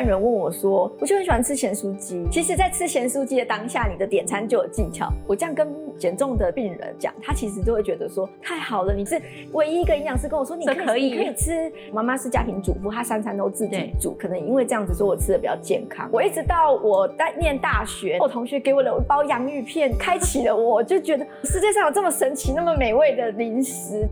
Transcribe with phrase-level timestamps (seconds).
[0.00, 2.26] 般人问我说，我就很喜欢吃咸酥鸡。
[2.32, 5.12] 其实，在吃咸酥鸡的当下，你的点餐就有技巧。
[5.26, 9.20] 我这样跟减重的病人讲，他其实就会觉得说，太好了，你是
[9.52, 11.70] 唯一一个营养师跟我说你可以可以吃。
[11.92, 16.08] 妈妈是家庭主妇，她三餐都自己煮，可能因为这样子说我吃的比较健康。
[16.10, 24.08] 我一直到我在念大学，我同学给我了一包洋芋片，开启了我就觉得世界上有这么神奇、那么美味的零食。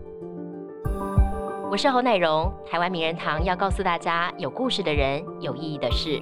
[1.70, 6.18] 我是侯乃荣，台湾名人堂要告诉大家有故事的人，有意义的事。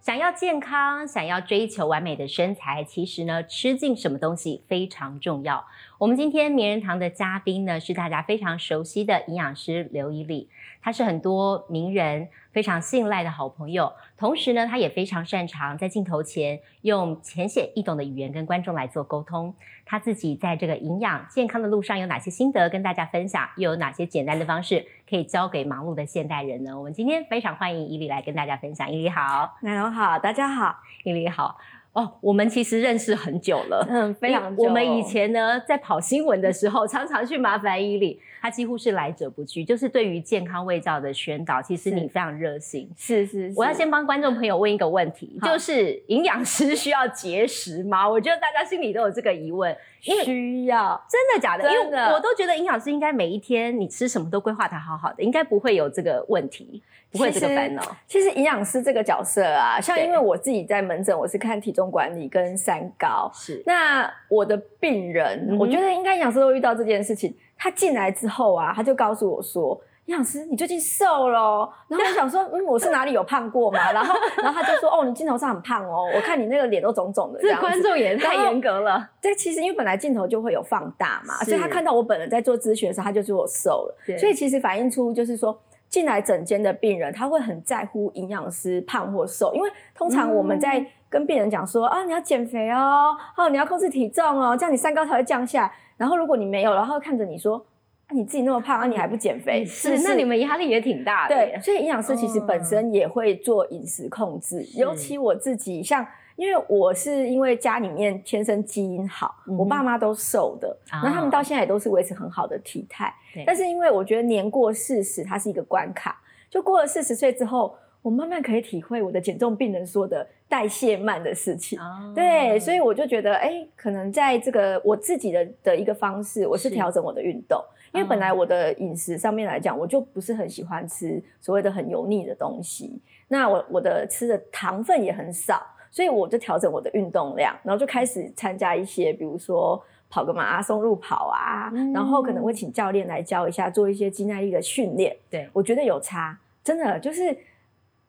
[0.00, 5.64] 想要健康，想要追求完美的身材，其实呢，吃进什么东西非常重要。
[5.98, 10.48] 我们今天名人堂的嘉宾呢，是大家非常熟悉的营养师刘以礼，
[10.80, 13.92] 他是很多名人非常信赖的好朋友。
[14.16, 19.54] 同时呢，他也非常擅长在镜头前用浅显易懂的语言跟观众来做沟通。
[19.84, 23.48] 他自己在这个营养健康的路上有哪些心得跟大家分享？
[23.56, 26.78] 又有哪些简单的方式可以教给忙碌的现代人呢？
[26.78, 28.90] 我们今天非常欢迎伊利来跟大家分享。
[28.90, 31.58] 伊利好，奶龙好，大家好，伊利好。
[31.92, 34.56] 哦，我们其实认识很久了，嗯，非常。
[34.56, 39.64] 我们以前呢，在跑新闻的时候，常常去麻烦伊利，他几乎是来者不拒。
[39.64, 42.90] 就是对于健康卫教的宣导，其实你非常热心。
[42.96, 43.52] 是是。
[43.56, 48.06] 我要先帮观众朋友问一个问题，就是营养师需要节食吗？
[48.06, 49.74] 我觉得大家心里都有这个疑问。
[50.00, 51.00] 需要？
[51.08, 51.62] 真的假的？
[51.70, 56.82] 因为我都觉得营养师应该每一天你吃什么都规划的好好的，应该不会有这个问题。
[57.12, 57.82] 不会这个烦恼。
[58.06, 63.30] 其实营养师这个角色啊，像因为我自己在门诊，我是看体重管理跟三高。
[63.34, 63.62] 是。
[63.66, 67.36] 那我的病人，我觉得应该营养师都遇到这件事情。
[67.62, 79.08] 他进来之后啊，他就告诉我说：“营养师，你最近瘦了。”然后我想说：“嗯，我是哪里有胖过嘛？”然后，然后他就说：“哦，你镜头上很胖哦，我看你那个脸都肿肿的。”这观众也太严格了。
[79.20, 84.18] 对，其实因为本来镜头就会有放大嘛，所以他看到我本人在做咨询的时候，他就说我瘦了。
[84.18, 85.56] 所以其实反映出就是说。
[85.92, 95.70] 进来整间的病人，他会很在乎营养师胖或瘦，因为通常我们在跟病人讲说啊，你要减肥哦，哦，你要控制体重哦，这样你三高才会降下。
[96.02, 97.64] 然后如果你没有，然后看着你说，
[98.08, 101.36] 啊，你自己那么胖，啊，你还不减肥，是那你们压力也挺大的。
[101.36, 106.04] 对，所以营养师其实本身也会做饮食控制，尤其我自己像。
[106.34, 113.14] 因为我是因为家里面天生基因好，我爸妈都瘦的，那他们到现在也都是维持很好的体态。
[113.46, 116.18] 但是因为我觉得年过四十，它是一个关卡，
[116.50, 121.78] 就过了四十岁之后，我慢慢可以体会我的减重病人说的代谢慢的事情。
[122.14, 127.58] 对，所以我就觉得，哎，可能在这个我自己的的一个方式，我是调整我的运动，
[127.94, 135.66] 因为本来我的饮食上面来讲，我就不是很喜欢吃所谓的很油腻的东西，那我我的吃的糖分也很少。
[135.94, 145.14] 所以我就调整我的运动量，然后就开始参加一些，比如说跑个马拉松路跑啊，然后可能会请教练来教一下，做一些肌耐力的训练。
[145.28, 147.36] 对我觉得有差，真的就是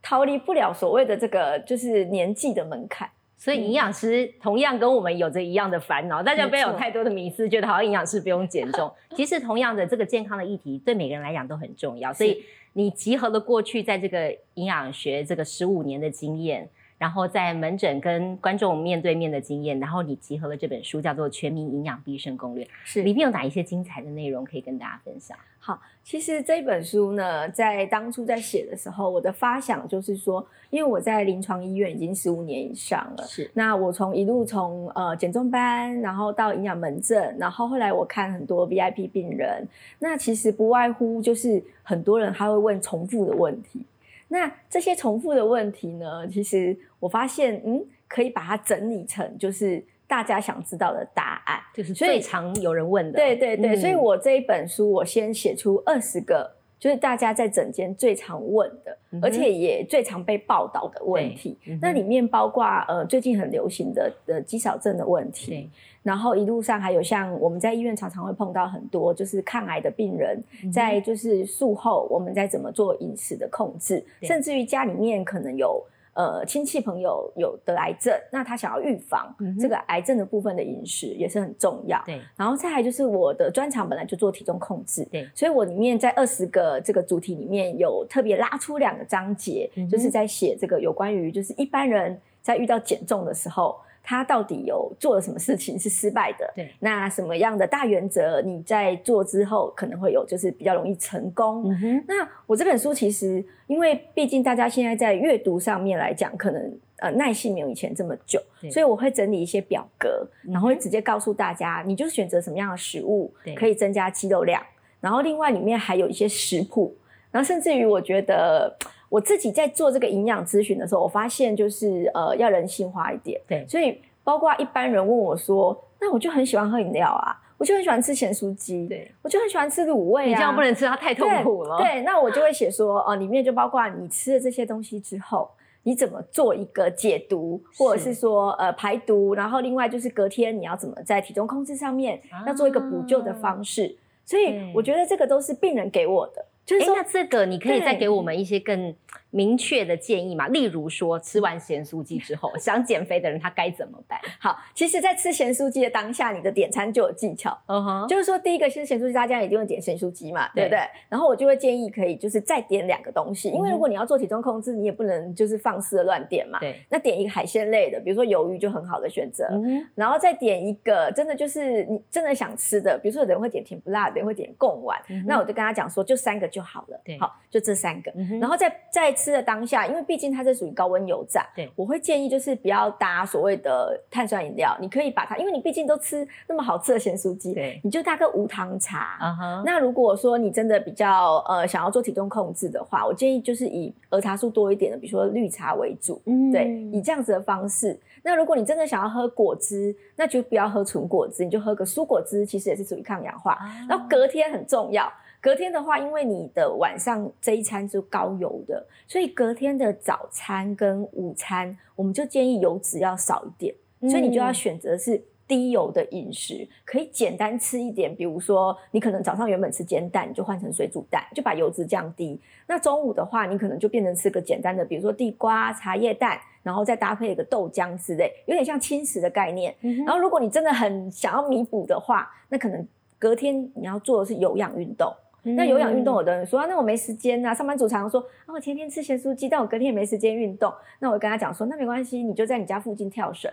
[0.03, 3.09] 逃离不了所谓的这个就是年纪的门槛。
[3.35, 8.89] 所以营养师同样跟我们有着一样的烦恼，大家不要有太多的迷思，觉得好像营养师不用减重。
[9.17, 12.13] 其实同样的这个健康的议题，对每个人来讲都很重要。
[12.13, 12.41] 所以
[12.73, 16.69] 你集合了过去在这个营养学这个十五年的经验。
[16.97, 25.37] 然后在门诊跟观众面对面的经验，然后你集合了这本书，叫做《全民营养必胜攻略》，是里面有哪一些精彩的内容可以跟大家分享？
[25.59, 39.65] 好，其实这本书呢，在当初在写的时候，我的发想就是说，因为我在临床医院已经十五年以上了，是那我从一路从呃减重班，然后到营养门诊，然后后来我看很多 VIP 病人，
[39.99, 43.85] 那其实不外乎就是很多人他会问重复的问题。
[44.27, 46.27] 那这些重复的问题呢？
[46.27, 53.17] 其实我发现，嗯，可以把它整理成就是大家想知道的答案，就是最常有人问的。
[53.17, 56.55] 对对对，所以我这一本书，我先写出二十个。
[56.79, 61.57] 就是大家在整间最常问的，而且也最常被报道的问题。
[61.81, 65.69] 那里面包括呃最近很流行的的肌少症的问题，
[66.03, 75.83] 然后一路上还有像我们在医院常常会碰到很多就是抗癌的病人，在就是术后我们在怎么做饮食的控制，甚至于家里面可能有。
[76.15, 81.99] 呃，亲戚朋友有得癌症，那他想要预防这个癌症的部分的饮食也是很重要。
[82.05, 93.75] 对，然后再来就是我的专长本来就做体重控制，对，所以我里面在二十个这个主题里面有特别拉出两个章节，就是在写这个有关于就是一般人在遇到减重的时候。
[94.03, 96.51] 他到底有做了什么事情是失败的？
[96.55, 101.73] 对，那什么样的大原则你在做之后可能会有，就是比较容易成功。
[102.05, 114.61] 那我这本书其实，因为毕竟大家现在在阅读上面来讲，可能呃耐性没有以前这么久，所以我会整理一些表格，然后会直接告诉大家，你就是选择什么样的食物可以增加肌肉量。
[114.99, 116.95] 然后另外里面还有一些食谱，
[117.31, 118.73] 然后甚至于我觉得
[119.13, 127.39] 我自己在做这个营养咨询的时候，我发现就是呃要人性化一点，对，所以包括一般人问我说，那我就很喜欢喝饮料啊。
[127.59, 130.27] 我就很喜欢吃咸酥鸡，对我就很喜欢吃卤味啊。
[130.27, 131.77] 你这样不能吃，它太痛苦了。
[131.77, 135.49] 对，那我就会写说，哦，里面就包括你吃了这些东西之后，
[135.83, 143.95] 你怎么做一个解毒，或者是说呃排毒，然后另外就是隔天你要怎么在体重控制上面要做一个补救的方式。
[144.25, 146.43] 所以我觉得这个都是病人给我的。
[146.65, 148.95] 就是说，那这个你可以再给我们一些更
[149.33, 150.47] 明确的建议嘛？
[150.47, 154.19] 例如说，吃完咸酥鸡之后想减肥的人，他该怎么办？
[154.39, 157.57] 好，其实，在吃咸酥鸡的当下，你的点餐就有技巧。
[157.65, 160.79] 嗯哼，就是说，第一个其实咸酥鸡大家一定会点咸酥鸡嘛，对不对？
[161.09, 166.59] 然后我就会建议可以就是再点两个东西，因为如果你要做体重控制，你也不能就是放肆的乱点嘛。
[166.59, 169.47] 对，那点一个海鲜类的，比如说鱿鱼就很好的选择。
[169.51, 177.01] 嗯然后再点一个真的就是你真的想吃的，比如说有人会点甜不辣有，人会点贡丸，那我就跟他讲说，就三个就好了。
[177.03, 177.33] 对，好。
[177.49, 189.17] 就这三个，然后在在吃的当下，因为毕竟它是属于高温油炸，对，我会建议就是不要搭所谓的碳酸饮料，你可以把它，因为你毕竟都吃那么好吃的咸酥鸡，对，你就搭个无糖茶。
[189.65, 196.21] 那如果说你真的比较呃想要做体重控制的话，我建议就是以儿茶素多一点的，比如说绿茶为主，
[196.51, 197.97] 对，以这样子的方式。
[198.21, 203.57] 那如果你真的想要喝果汁，那就不要喝纯果汁，你就喝个蔬果汁，其实也是属于抗氧化。
[203.87, 205.11] 然后隔天很重要。
[205.43, 213.75] 隔天的话，因为你的晚上这一餐是高油的，所以隔天的早餐跟午餐，我们就建议油脂要少一点，
[214.09, 218.15] 所以你就要选择是低油的饮食，可以简单吃一点。
[218.15, 222.39] 比如说，你可能早上原本吃煎蛋，你就换成水煮蛋，就把油脂降低。
[222.65, 229.75] 那中午的话，你可能就变成吃个简单的，比如说地瓜、茶叶蛋，然后再搭配一个豆浆之类，有点像轻食的概念。
[230.05, 232.87] 然后，如果你真的很想要弥补的话，那可能
[233.19, 235.13] 隔天你要做的是有氧运动。
[235.43, 237.53] 那有氧运动，有的人说，那我没时间呐。
[237.53, 240.73] 上班族常常说，啊，我天天吃咸酥鸡，但我隔天也没时间运动。
[240.99, 243.51] 那我跟他讲说，那没关系，你就在你家附近跳绳。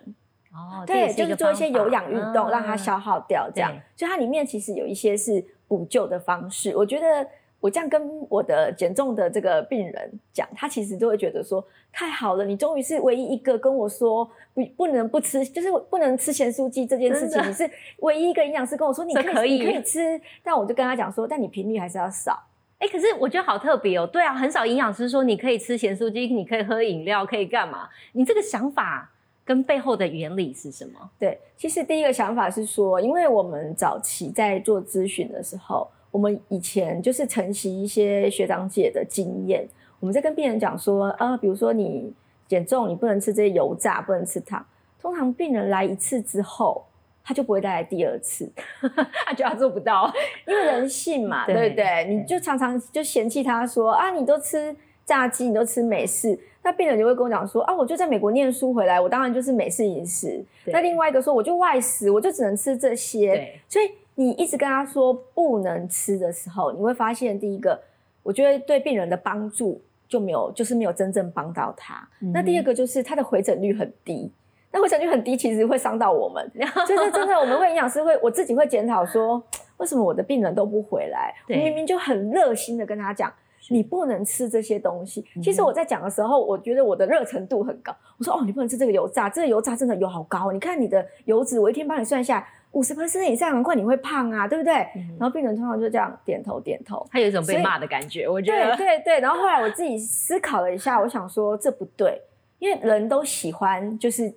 [0.53, 3.73] 哦，对，就是做一些有氧运动，让它消耗掉，这样。
[3.97, 7.27] 所以它里面其实有一些是补救的方式，我觉得。
[7.61, 11.63] 我这样跟我的减重的这个病人讲，他其实都会觉得说
[11.93, 14.25] 太好了，你终于是唯一一个跟我说
[14.55, 22.43] 不不能不吃，就是不能吃咸酥鸡这件事情，你是唯一一个营养师跟我说你可以你可以吃，但我就跟他讲说，但你频率还是要少。
[22.79, 27.87] 哎，可是我觉得好特别哦，对啊，很少营养师说你可以吃咸酥鸡，你可以喝饮料，可以干嘛？
[28.13, 29.11] 你这个想法
[29.45, 31.11] 跟背后的原理是什么？
[31.19, 35.87] 对，其实第一个想法是说，因为我们早期在做咨询的时候。
[36.11, 39.65] 我们以前就是承袭一些学长姐的经验，
[40.01, 42.13] 我们在跟病人讲说，啊，比如说你
[42.49, 44.65] 减重，你不能吃这些油炸，不能吃糖。
[45.01, 46.85] 通常病人来一次之后，
[47.23, 48.51] 他就不会再来第二次，
[49.25, 50.13] 他觉得他做不到，
[50.49, 52.07] 因为人性嘛，对不对？
[52.09, 54.75] 你就常常就嫌弃他说，啊，你都吃
[55.05, 60.45] 炸鸡，你都吃美式，那病人就会跟我讲说，啊，我就在美国念书回来，我当然就是美式饮食。
[60.67, 63.89] 那另外一个说，我就外食，我就只能吃这些，所以。
[64.21, 67.81] 你一直跟他说不能吃的时候，你会发现第一个，
[68.23, 72.07] 我觉得对病人的帮助就没有，就是没有真正帮到他。
[72.35, 74.31] 那第二个就是他的回诊率很低，
[74.73, 76.47] 那回诊率很低其实会伤到我们，
[76.87, 79.43] 就是真的我们会营养师会我自己会检讨说，
[79.79, 81.35] 为什么我的病人都不回来？
[81.49, 83.33] 我明明就很热心的跟他讲，
[83.71, 85.25] 你不能吃这些东西。
[85.43, 87.97] 其实我在讲的时候，我觉得我的热程度很高。
[88.19, 92.47] 我说哦，你不能吃这个油炸，这个油炸真的油好高，你看你的油脂，我一天帮你算下来。
[92.73, 94.73] 五十 percent 以上，难怪你会胖啊，对不对？
[95.19, 98.77] 然后病人通常就这样点头点头，他有一种被骂的感觉，我觉得。
[98.77, 102.23] 对对对，然后后来我自己思考了一下，我想说这不对，
[102.61, 104.33] 因为人都喜欢就是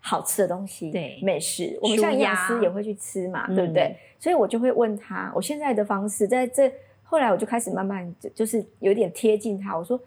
[0.00, 3.96] 好吃的东西，对美食，我们像营养师也会去吃嘛，对不对？
[4.18, 6.68] 所以我就会问他，我现在的方式在这，
[7.04, 10.00] 后来我就开始慢慢就是有点贴近他，我说，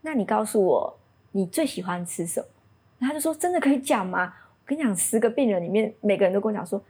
[0.00, 0.98] 那你告诉我
[1.30, 2.46] 你最喜欢吃什么？
[3.06, 4.34] 他就说真的可以讲吗？
[4.64, 6.82] 我跟你讲，十个病人里面每个人都跟我讲说。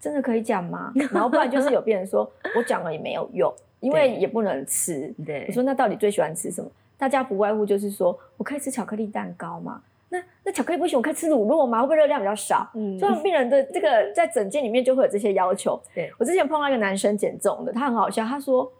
[0.00, 0.92] 真的可以讲吗？
[1.12, 5.12] 然后不然就是有病人说， 我讲了也没有用，因为也不能吃。
[5.24, 6.70] 对，我说那到底最喜欢吃什么？
[6.96, 9.82] 大家不外乎就是说我可以吃巧克力蛋糕吗？
[10.12, 11.80] 那那巧克力不行，我可以吃乳酪吗？
[11.80, 12.68] 会不会热量比较少？
[12.74, 15.80] 嗯，所以病人的这个在诊间里面就会有这些要求。
[15.94, 18.70] 对我之前碰到一个男生减重的，他很好笑，他说：“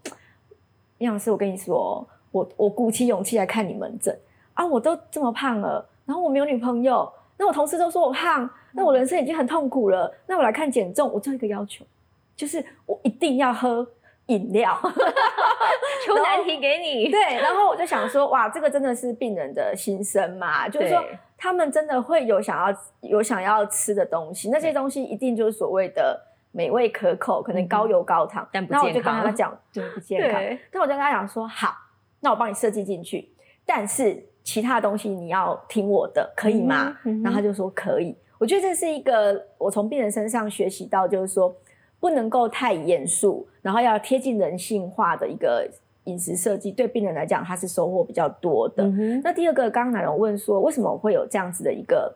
[0.99, 4.19] 杨老师，我跟你说，我我鼓起勇气来看你门诊
[4.55, 7.11] 啊，我都这么胖了，然后我没有女朋友，
[7.41, 11.85] 那我同事都说我胖。”那我人生已经很痛苦了，那我来看减重，我做一个要求，
[12.37, 13.85] 就是我一定要喝
[14.27, 14.79] 饮料，
[16.07, 17.11] 出难题给你。
[17.11, 20.69] 对，然后我就想说，哇，这个真的是病人的心声嘛？
[20.69, 21.05] 就是说，
[21.37, 26.21] 他们真的会有想要有想要吃的东西，那些东西一定就是所谓的
[26.53, 30.61] 美味可口，可能高油高糖，但不那我就健康跟他讲，对，不健康对。
[30.71, 31.75] 但我就跟他讲说，好，
[32.21, 33.35] 那我帮你设计进去，
[33.67, 36.97] 但是其他的东西你要听我的，可以吗？
[37.23, 38.15] 然后他就说可以。
[38.39, 41.55] 我觉得这是一个我从病人身上学习到，就是说
[41.99, 45.69] 不能够太严肃，然后要贴近人性化的一个
[46.05, 48.83] 饮食设计，对病人来讲，他是收获比较多的。
[48.85, 52.15] 嗯，那第二个，刚刚奶蓉问说，为什么我会有这样子的一个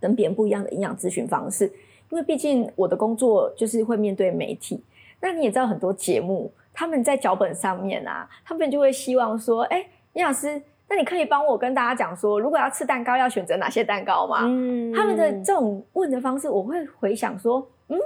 [0.00, 1.66] 跟别人不一样的营养咨询方式？
[2.10, 4.80] 因为毕竟我的工作就是会面对媒体，
[5.20, 9.80] 那你也知道很多节目，他们在脚本上面啊，他们就会希望说，哎，
[10.14, 14.38] 营养师，那你可以帮我跟大家讲说，如果要吃蛋糕，要选择哪些蛋糕吗？
[14.42, 17.98] 嗯他们的这种问的方式，我会回想说，嗯，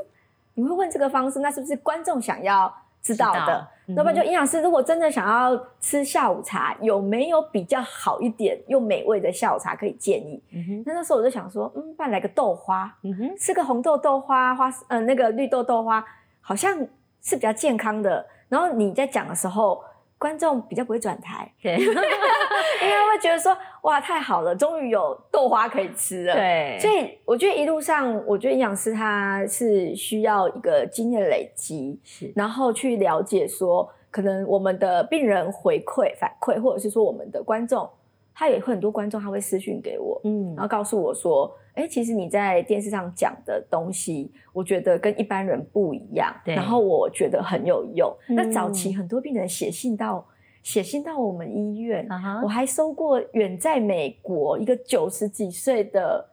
[0.55, 3.41] 你会问这个方式，那是不是观众想要知道的？
[3.41, 10.43] 知道嗯要不然就营养师，如果真的想要吃下午茶，有没有比较好一点又美味的下午茶可以建议？
[10.53, 16.03] 嗯哼，那那时候我就想说，嗯，不然来个豆花，嗯哼，吃个红豆豆花花，呃，那个绿豆豆花，
[16.41, 16.79] 好像
[17.21, 18.25] 是比较健康的。
[18.49, 19.83] 然后你在讲的时候，
[20.23, 21.77] 观众比较不会转台，对。
[21.83, 26.35] 因为会觉得说，哇，太好了，终于有豆花可以吃了。
[26.35, 32.01] 对，所以我觉得一路上，我觉得营养师他是需要一个经验累积，
[32.37, 37.89] 然后去了解说，可能我们的病人回馈反馈，或者是说我们的观众，
[38.35, 48.15] 他有很多观众他会私讯给我，嗯然后告诉我说，哎，其实你在电视上讲的东西，我觉得跟一般人不一样，对然后我觉得很有用。
[48.29, 50.27] 嗯那早期很多病人写信到
[50.63, 52.07] 写信到我们医院，
[52.43, 56.29] 我还收过远在美国一个九十几岁的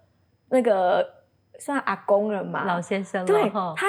[0.49, 1.05] 那个
[1.57, 3.87] 算阿公了嘛，老先生了对他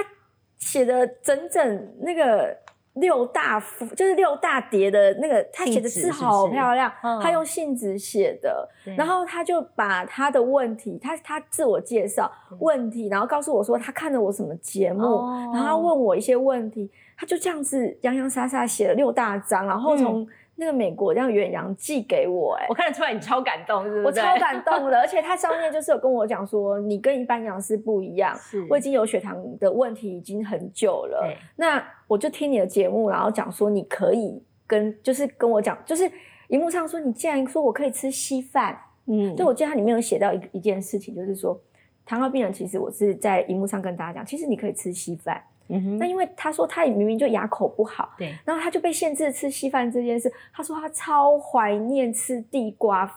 [0.57, 2.57] 写的整整那个
[3.01, 7.21] 六大幅，就是六大叠的那个，他写的字好漂亮，嗯。
[7.21, 12.31] 他用信纸写的，然后他就把他的问题，他他自我介绍
[12.61, 15.51] 问题，然后告诉我说他看了我什么节目，哦。
[15.53, 20.27] 然后他问我一些问题，他就这样子洋洋洒洒写了六大张，然后从
[20.61, 22.75] 那个美国这样远洋寄给我、哎我。
[22.75, 24.05] 看得出来你超感动，是不是？
[24.05, 31.35] 我超感动的， 而且他上面就是有跟我讲说，你跟一般营养师不一样，是我已经有血糖的问题已经很久了。
[31.57, 36.11] 那我就听你的节目，然后讲说你可以跟，就是跟我讲，就是
[36.49, 41.59] 荧幕上说你既然说我可以吃稀饭，嗯对我记得它里面有写到一一件事情，就是说
[42.05, 45.43] 糖尿病人其实我是在荧幕上跟大家讲，其实你可以吃稀饭。
[45.73, 50.33] 嗯那因为他说他明明就牙口不好，对然后他就被限制吃稀饭这件事。
[50.53, 53.11] 他说他超怀念吃地瓜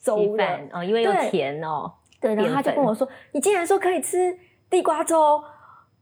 [0.00, 5.42] 粥的，饭哦，因为又甜哦，对，然后他就跟我说：“你竟然说可以吃地瓜粥。”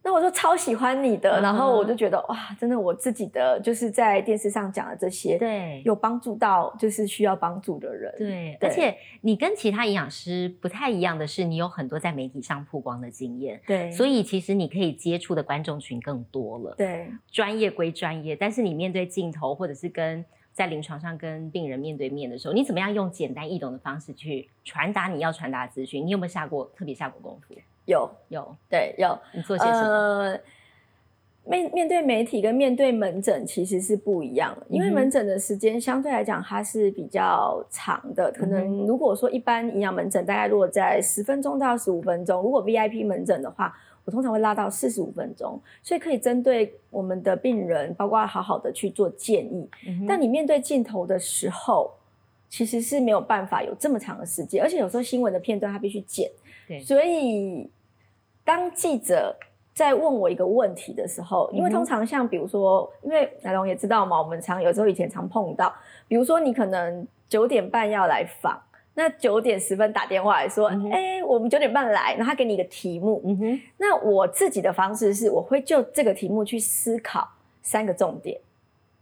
[0.03, 8.11] 那我说超喜欢你的，嗯然后我就觉得哇，真的我自己的就是在电视上讲的这些，对有帮助到就是需要帮助的人。
[8.17, 16.75] 对，对而且你跟其他营养师不太一样的是，你有很多在媒体上曝光的经验，对，所以以其实你可以接触的观众群更多了。
[16.79, 26.05] 对专业归专业，但是你面对镜头或者是跟在临床上跟病人面对面的时候，你怎么样用简单易懂的方式去传达你要传达的资讯？
[26.05, 27.55] 你有没有下过特别下过功夫？
[27.91, 28.11] 有。
[28.29, 29.19] 有，对有。
[29.35, 29.89] 你做些什么？
[29.89, 30.41] 呃，
[31.45, 49.69] 面面对媒体跟面对门诊其实是不一样的，因为门诊的时间相对来讲它是比较长的，可嗯能如果说一般营养门诊大概落在十分钟到十五分钟，如果 VIP 门诊的话，我通常会拉到四十五分钟，所以可以针对我们的病人，包括好好的去做建议。
[49.89, 51.91] 嗯但你面对镜头的时候，
[52.49, 56.31] 其实是没有办法有这么长的时间，而且有时候新闻的片段它必须剪，
[56.69, 56.81] 对。
[56.81, 57.69] 所以
[58.51, 59.33] 当记者
[59.73, 65.73] 在问我一个问题的时候，因为通常像比如说，因为奶龙也知道嘛，我们常有时候以前常碰到，
[66.09, 68.61] 比如说你可能九点半要来访。
[68.95, 77.27] 那九点十分打电话来说，哎、我们九点半来，然后他给你一个题目，嗯哼，那我自己的方式是，我会就这个题目去思考
[77.63, 78.39] 三个重点，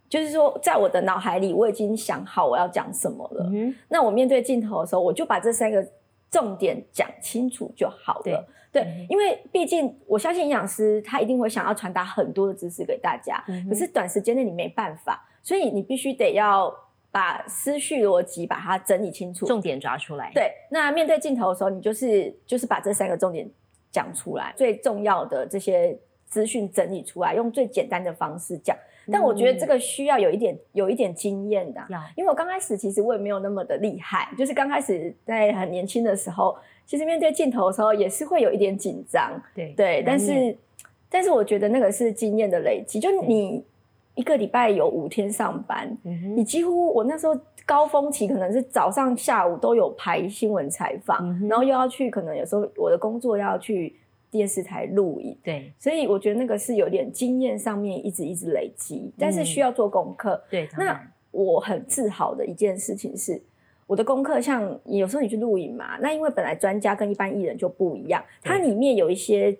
[0.06, 3.44] 就是说，在我的脑海里我已经想好我要讲什么了。
[3.46, 5.84] 嗯哼，那我面对镜头的时候，我就把这三个
[6.30, 8.44] 重点讲清楚就好了。
[8.72, 16.74] 对，嗯因为毕竟我相信营养师他一定会想要传达很多的知识给大家，可是短时间内你没办法，所以你必须得要
[17.10, 19.46] 把思绪逻辑把它整理清楚。
[19.46, 23.48] 重点抓出来。，对，那面对镜头的时候，你就是就是把这三个重点
[23.90, 28.76] 讲出来，最重要的这些资讯整理出来，用最简单的方式讲。
[29.10, 31.80] 但我觉得这个需要有一点有一点经验的
[32.16, 40.56] 因为我刚开始其实我也没有那么的厉害，就是刚开始在很年轻的时候，其实面对镜头的时候也是会有一点紧张，对对，但是
[41.08, 43.64] 但是我觉得那个是经验的累积，就你
[44.14, 53.94] 一个礼拜有五天上班，嗯你几乎我那时候高峰期可能是早上下午都有排新闻采访，嗯然后又要去可能有时候我的工作要去
[54.30, 60.42] 电视台录影，对，所以我觉得那个是有点经验上面一直一直累积，但是需要做功课。
[60.50, 63.40] 对，那我很自豪的一件事情是，
[63.86, 69.56] 我的功课像有时候你去录影嘛，那因为本来专家跟一般艺人就不一样，它里面有一些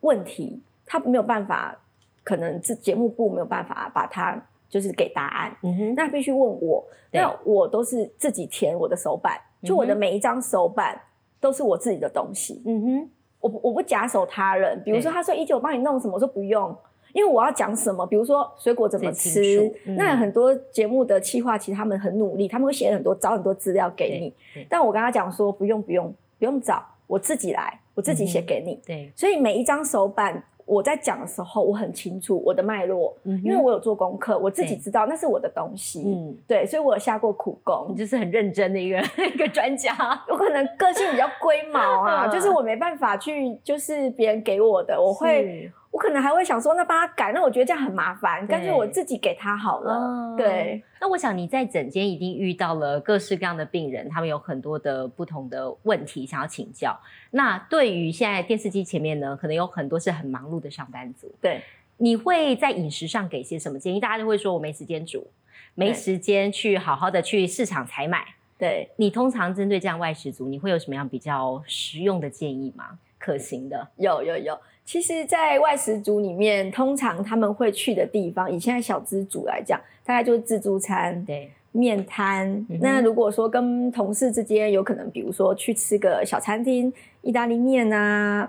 [0.00, 1.78] 问题，他没有办法，
[2.24, 6.82] 可能这节目部没有办法把它就是给答案，嗯哼，那必须问我，
[7.12, 10.98] 那我都是自己填我的手板，就我的每一张手板
[11.38, 13.10] 都是我自己的东西，嗯哼。
[13.40, 16.74] 我我不假手他人，比如说他说一九我帮你弄什么，我说不用，
[17.12, 24.34] 因为我要讲什么，比如说水果怎么吃，那很多节目的企划其实他们很努力，他们会写很多找很多资料给你，
[24.68, 30.42] 但我跟他讲说不用不用不用找，我自己来，我自己写给你，对，所以每一张手板。
[30.66, 37.86] 我在讲的时候，我很清楚我的脉络，因为我有做功课，我自己知道那是我的东西，嗯，对，所以我有下过苦功。
[37.88, 38.98] 你就是很认真的一个
[39.34, 39.96] 一个专家，
[40.28, 45.70] 我可能个性比较龟毛啊， 就是我没办法去，就是别人给我的，我会。
[45.96, 50.36] 我可能还会想说，那帮他改，那我觉得这样很麻烦，干脆我自己给他好了。
[50.36, 56.94] 对，那我想你在诊间一定遇到了各式各样的病人，他们有很多的不同的问题想要请教。
[57.30, 61.34] 那对于现在电视机前面呢，可能有很多是很忙碌的上班族。
[61.40, 61.62] 对，
[61.96, 63.98] 你会在饮食上给些什么建议？
[63.98, 65.26] 大家都会说我没时间煮，
[65.74, 68.22] 没时间去好好的去市场采买。
[68.58, 72.98] 对你通常针对这样外食族，你会有什么样比较实用的建议吗？
[73.18, 73.88] 可行的？
[73.96, 74.58] 有有有。
[74.86, 82.64] 其实，在外食族里面，通常他们会去的地方，以现在小资族来讲，大概就是自助餐、对面摊。
[82.80, 86.90] 那如果说跟同事之间有可能，比如说去吃个小餐厅，
[87.20, 88.48] 意大利面啊，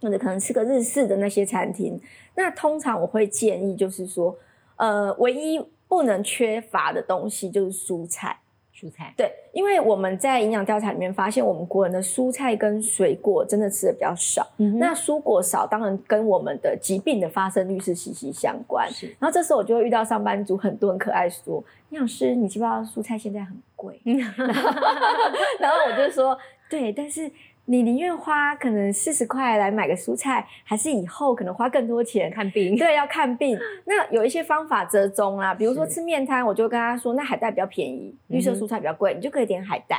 [0.00, 1.98] 或者可能吃个日式的那些餐厅，
[2.34, 4.36] 那通常我会建议，就是说，
[4.74, 8.36] 呃，唯一不能缺乏的东西就是蔬菜。
[8.78, 14.46] 蔬菜对，因为我们在营养调查里面发现，我们国人的蔬菜跟水果真的吃的比较少。
[14.56, 18.88] 那蔬果少，当然跟我们的疾病的发生率是息息相关。
[18.88, 21.56] 是，然后这时候我就会遇到上班族，很多人可爱说
[21.90, 24.00] ：“营养师，你知不知道蔬菜现在很贵？”
[25.58, 26.38] 然后我就说
[26.70, 27.28] ：“对，但是。”
[27.70, 32.74] 你宁愿花可能四十块来买个蔬菜，还是以后可能花更多钱看病？
[32.74, 33.58] 对，要看病。
[33.84, 39.98] 那有一些方法折中啊，比如说吃面摊，我就跟他说，那海带比较便宜，绿色蔬菜比较贵，你就可以点海带。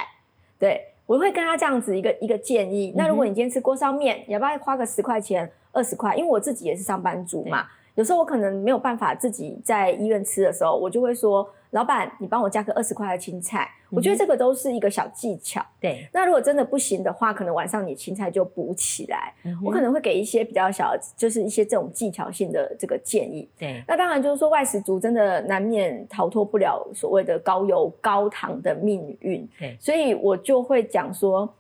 [0.58, 2.92] 对，我会跟他这样子一个一个建议。
[2.98, 6.16] 那如果你今天吃锅烧面，要不要花个十块钱、二十块？
[6.16, 7.68] 因为我自己也是上班族嘛，
[8.00, 11.46] 有时候我可能没有办法自己在医院吃的时候，我就会说。
[11.72, 15.64] 老板，你帮我加个二十块的青菜，我觉得这个都是一个小技巧。
[15.80, 19.32] 对，那如果真的不行的话，可能晚上你青菜就补起来。
[19.64, 23.48] 我可能会给一些比较小，就是一些这种技巧性的这个建议。
[23.56, 29.48] 对，那当然就是说外食族真的难免逃脱不了所谓的高油高糖的命运。
[29.60, 31.54] 对，所以我就会讲说，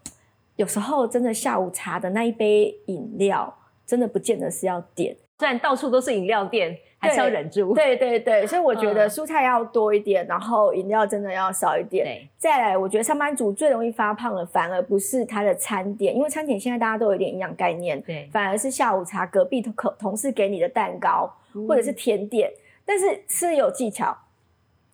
[0.56, 6.78] 有时候真的下午茶的那一杯饮料，真的不见得是要点，虽然到处都是饮料店。
[7.02, 12.06] 还是要忍住，对对对，所以我觉得蔬菜要多一点，然后饮料真的要少一点。
[12.06, 21.34] 对，再来，我觉得上班族最容易发胖的，反而不是他的餐点，因为餐点现在大家都有点营养概念，对，反而是下午茶隔壁同同事给你的蛋糕
[21.65, 22.52] 或者是甜点，
[22.86, 24.17] 但是吃有技巧，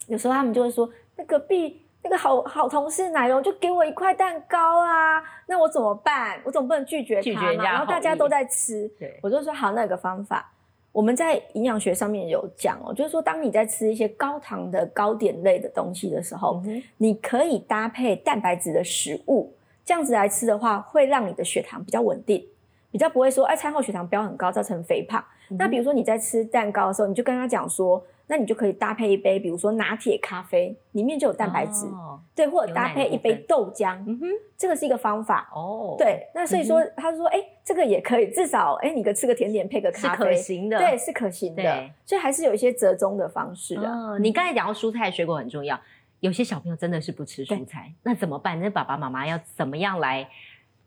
[0.05, 6.39] 有时候他们就会说，那隔壁那个好好同事奶油就给我一块蛋糕啊，那我怎么办？
[6.43, 10.51] 我总不能拒绝他嘛，然后大家都在吃，对，我就说好，那有个方法。
[10.91, 16.61] 我们在营养学上面有讲哦，就是说，当你在吃一些高糖的糕点类的东西的时候，
[16.97, 19.51] 你可以搭配蛋白质的食物，
[19.83, 22.45] 这样子来吃的话，会让你的血糖比较稳定，
[22.91, 25.25] 比较不会说，哎，餐后血糖飙很高，造成肥胖。
[25.57, 28.05] 那比如说你在吃蛋糕的时候，你就跟他讲说。
[28.27, 31.85] 那你就可以搭配一杯，比如说拿铁咖啡，里面就有蛋白质，
[32.33, 35.95] 对，或者搭配一杯豆浆，嗯哼，这个是一个方法哦。
[35.97, 41.89] 对，那所以说他说，哎，这个也可以，至少哎，你个吃个甜点配个咖啡，是可行的，对，是可行的。
[42.05, 44.17] 所以还是有一些折中的方式的。
[44.19, 45.79] 你刚才讲到蔬菜水果很重要，
[46.21, 48.59] 有些小朋友真的是不吃蔬菜，那怎么办？
[48.59, 50.27] 那爸爸妈妈要怎么样来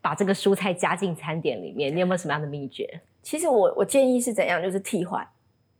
[0.01, 1.95] 把这个蔬菜加进餐点里面？
[1.95, 2.99] 你有没有什么样的秘诀？
[3.21, 5.25] 其实我我建议是怎样，就是替换。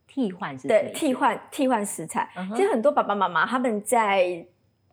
[0.09, 4.43] 替换是对替换替换食材，其实很多爸爸妈妈他们在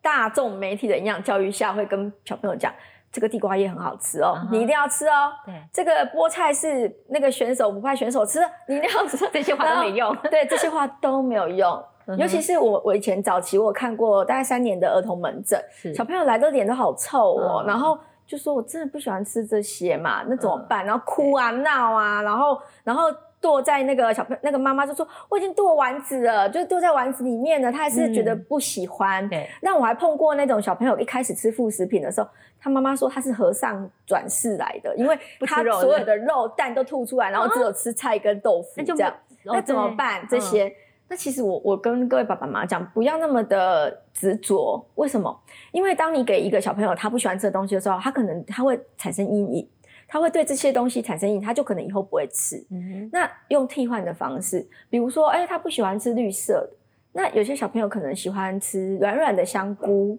[0.02, 2.70] 大众媒体的营养教育下，会跟小朋友讲，
[3.10, 5.32] 这个地瓜叶很好吃哦，你一定要吃哦。
[5.46, 9.16] 对，这个菠菜是那个选手不派选手吃的，你一定要吃。
[9.32, 11.84] 这些话都没用，对，这些话都没有用。
[12.18, 15.58] 尤其是我，我以前早期我看过大概三年的儿童门诊，
[15.94, 20.84] 小朋友来的脸都好臭哦，然后就说我真的不喜欢吃这些嘛，那怎么办？
[20.84, 23.04] 然后哭啊闹啊，然后然后。
[23.46, 29.28] 剁在那个小朋友那个妈妈就说我已经剁丸子了，就是剁在丸子里面了，他还是觉得不喜欢。
[29.28, 32.28] 对，那我还碰过那种小朋友一开始吃副食品的时候，
[32.58, 40.26] 他妈妈说他是和尚转世来的，因为他所有的肉蛋都吐出来，然后只有吃菜跟豆腐这样，那怎么办？
[40.28, 40.74] 这些？
[41.08, 44.84] 那其实我我跟各位爸爸妈妈讲，不要那么的执着。
[44.96, 45.40] 为什么？
[45.70, 49.68] 因为当你给一个小朋友他不喜欢吃的东西的时候，他可能他会产生阴影。
[50.08, 52.64] 他会对这些东西产生瘾，他就可能以后不会吃。
[53.12, 56.70] 那用替换的方式，比如说，哎，他不喜欢吃绿色的，
[57.12, 60.18] 那有些小朋友可能喜欢吃软软的香菇，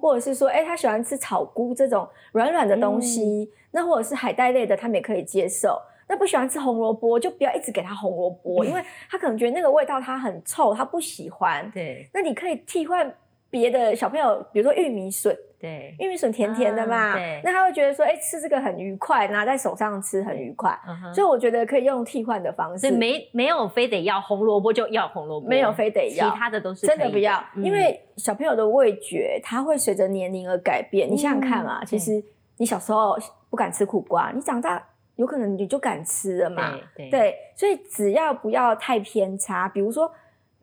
[0.00, 5.80] 或者是说，哎，他喜欢吃草菇这种软软的东西，那或者是海带类的，他们也可以接受。
[6.08, 11.68] 那不喜欢吃红萝卜，就不要一直给他红萝卜，因为他可能觉得那个味道他很臭，他不喜欢。
[11.72, 13.12] 对，那你可以替换
[13.58, 15.34] 别的小朋友，比如说玉米笋。
[15.58, 20.78] 对，玉米笋甜甜的嘛，那他会觉得说，哎，吃这个很愉快，拿在手上吃很愉快，
[21.14, 31.10] 所以我觉得可以用替换的方式，没没有非得要红萝卜就要红萝卜，没有非得要，其他的都是真的不要，因为小朋友的味觉它会随着年龄而改变。
[31.10, 32.22] 你想想看啊，其实
[32.58, 33.16] 你小时候
[33.48, 40.12] 不敢吃苦瓜，你长大有可能你就敢吃了嘛，对，所以只要不要太偏差，比如说。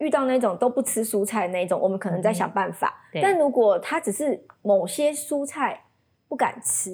[0.04, 2.94] 遇到那种都不吃蔬菜那种，我们可能在想办法。
[3.22, 5.80] 但如果他只是某些蔬菜
[6.28, 6.90] 不敢吃，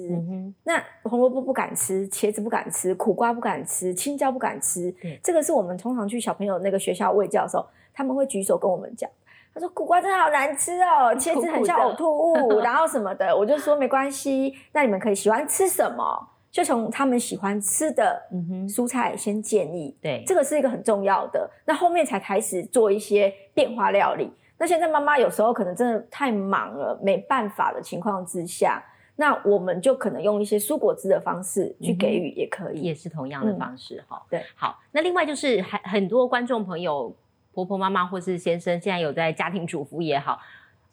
[0.63, 9.09] 那红萝卜不敢吃，茄子不敢吃，苦瓜不敢吃，青椒不敢吃，这个是我们通常去小朋友那个学校喂教的时候，他们会举手跟我们讲，
[9.53, 16.27] 他说苦瓜真的好难吃哦， 茄子很像呕吐物， 然后什么的，我就说没关系，那你们可以喜欢吃什么？
[16.51, 18.21] 就从他们喜欢吃的
[18.67, 21.49] 蔬菜先建议，对，这个是一个很重要的。
[21.65, 24.29] 那后面才开始做一些变化料理。
[24.57, 28.83] 那现在妈妈有时候可能真的太忙了，没办法的情况之下，
[29.15, 34.21] 那我们就可能用一些蔬果汁的方式去给予，也可以，也是同样的方式哈。
[34.29, 34.77] 对，好。
[34.91, 37.15] 那另外就是很很多观众朋友、
[37.53, 40.37] 婆婆妈妈或是先生，现在有在家庭主妇也好。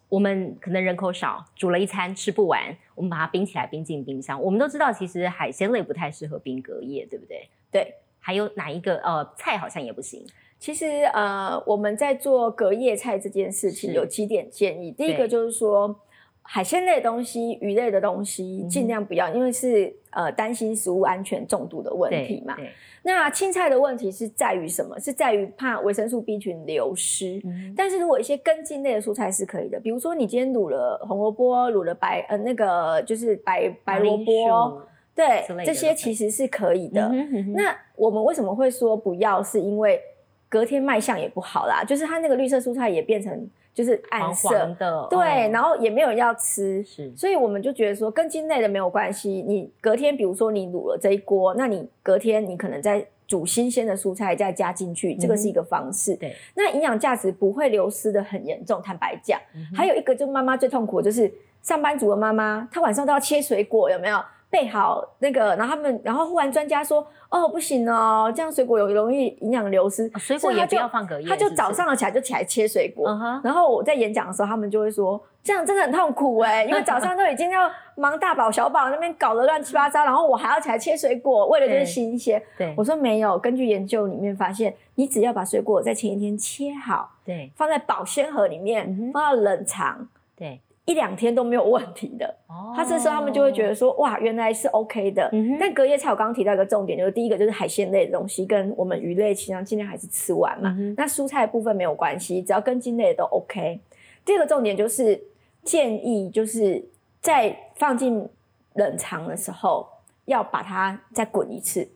[0.08, 4.40] 我们可能人口少，煮了一餐吃不完，我们把它冰起来，冰进冰箱。
[4.42, 7.48] 我们都知道，其实海鲜类不太适合冰隔夜，对不对？
[7.70, 7.94] 对。
[8.20, 10.22] 还有哪一个呃菜好像也不行？
[10.58, 14.90] 其实呃我们在做隔夜菜这件事情有几点建议。
[14.92, 15.98] 第一个就是说，
[16.42, 22.56] 海鲜类的东西、鱼类的东西尽量不要，因为是呃担心食物安全中毒的问题嘛。
[23.02, 24.98] 那青菜的问题是在于什么？
[24.98, 27.40] 是在于怕维生素 B 群流失。
[27.76, 34.82] 但是如果一些根茎类的蔬菜是可以的，比如说你今天卤了红萝卜，卤了白呃那个就是白白萝卜，
[35.14, 37.08] 对，这些其实是可以的。
[37.54, 39.40] 那我们为什么会说不要？
[39.40, 40.00] 是因为
[40.48, 43.48] 隔天卖相也不好啦，就是它那个绿色蔬菜也变成。
[43.78, 49.30] 就是暗色的，对，然后也没有人要吃，是，所以我们就觉得说跟茎类的没有关系。
[49.46, 56.16] 你隔天，比如说你卤了这一锅，那你隔天你可能再煮新鲜的蔬菜再加进去，这个是一个方式。
[56.16, 58.82] 对，那营养价值不会流失的很严重。
[58.82, 59.40] 坦白讲，
[59.72, 64.20] 还有一个就妈妈最痛苦就是上班族的妈妈，她晚上都要切水果，有没有？
[64.50, 71.28] 备好那个，然后他们，然后忽然专家说，哦，不行哦，这样水果有容易营养流失，水果也不要放隔夜。
[71.28, 73.06] 他就早上起来就起来切水果，
[73.44, 82.42] 然后我在演讲的时候，他们就会说，这样真的很痛苦哎， 因为早上都已经要忙大宝小宝那边搞得乱七八糟，然后我还要起来切水果，为了就是新鲜。
[82.56, 90.60] 对，我说没有，根据研究里面发现，你只要把水果在前一天切好，对，放在保鲜盒里面，放到冷藏，对。
[90.88, 92.34] 一两天都没有问题的，
[92.74, 95.30] 他这时候他们就会觉得说，哇，原来是 OK 的。
[95.60, 100.74] 但隔夜菜我刚刚提到一个重点，就是第一个就是海鲜类的东西跟我们鱼类，尽量尽量还是吃完嘛。
[100.96, 103.78] 那蔬菜部分没有关系，只要根茎类的都 OK。
[104.24, 105.22] 第二个重点就是
[105.62, 106.82] 建议就是
[107.20, 108.26] 在放进
[108.72, 109.86] 冷藏的时候
[110.24, 111.86] 要把它再滚一次。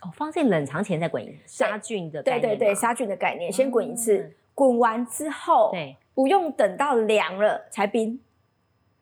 [0.00, 5.96] 哦，放进冷藏前再滚一次，杀菌的对对对，杀菌的概念，先滚一次，滚完之后对。
[6.14, 8.20] 不用等到凉了才冰，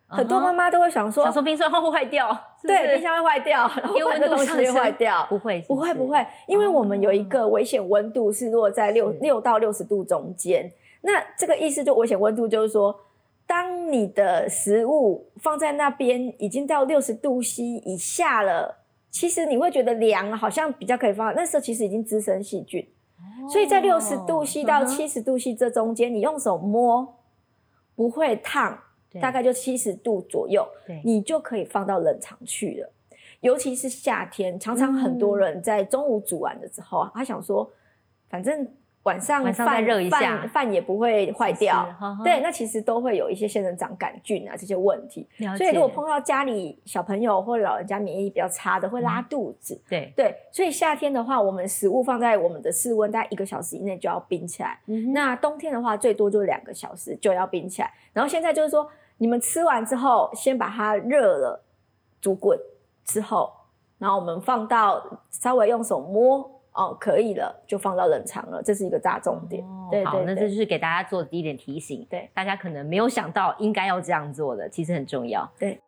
[0.07, 2.29] 很多妈妈都会想说，想说冰箱会坏掉，
[2.63, 10.71] 对，冰箱会坏掉，然后温度会坏掉，不会，不会，不会，因为我们有一个危险温度是落在六六到六十度中间。
[11.01, 12.97] 那这个意思就危险温度就是说，
[13.45, 18.77] 当你的食物放在那边已经到六十度 C 以下了，
[19.11, 22.87] 其实你会觉得凉，好像比较可以放，那时候其实已经滋生细菌。
[23.51, 27.19] 所以在六十度 C 到七十度 C 这中间，你用手摸
[27.97, 28.79] 不会烫，
[29.21, 30.67] 大概就七十度左右，
[31.05, 32.93] 你就可以放到冷藏去了。
[33.41, 37.71] 尤其是夏天，常常很多人在中午煮完了之后啊，他想说，
[38.29, 38.69] 反正
[39.05, 42.25] 晚上晚上再饭热一下饭饭也不会坏掉是呵呵。
[42.25, 45.27] 对，那其实都会有一些仙人掌杆菌啊这些问题。
[45.57, 49.81] 所以如果碰到家里小朋友或老人家免疫力比较差的，会拉肚子。
[49.89, 54.79] 对，对，所以夏天的话，我们食物放在我们的室温，大概一个小时以内就要冰起来。
[54.87, 57.91] 嗯那冬天的话，最多就两个小时就要冰起来。
[58.13, 58.87] 然后现在就是说，
[59.17, 61.65] 你们吃完之后，先把它热了，
[62.21, 62.59] 煮滚
[63.07, 63.51] 之后，
[63.99, 69.63] 然后我们放到稍微用手摸哦，可以了，就放到冷藏了，这是一个大重点。
[69.65, 72.07] 哦好，对对对那这就是给大家做的一点提醒。
[72.09, 75.51] 对，大家可能没有想到应该要这样做的，其实很重要。
[75.59, 75.81] 对。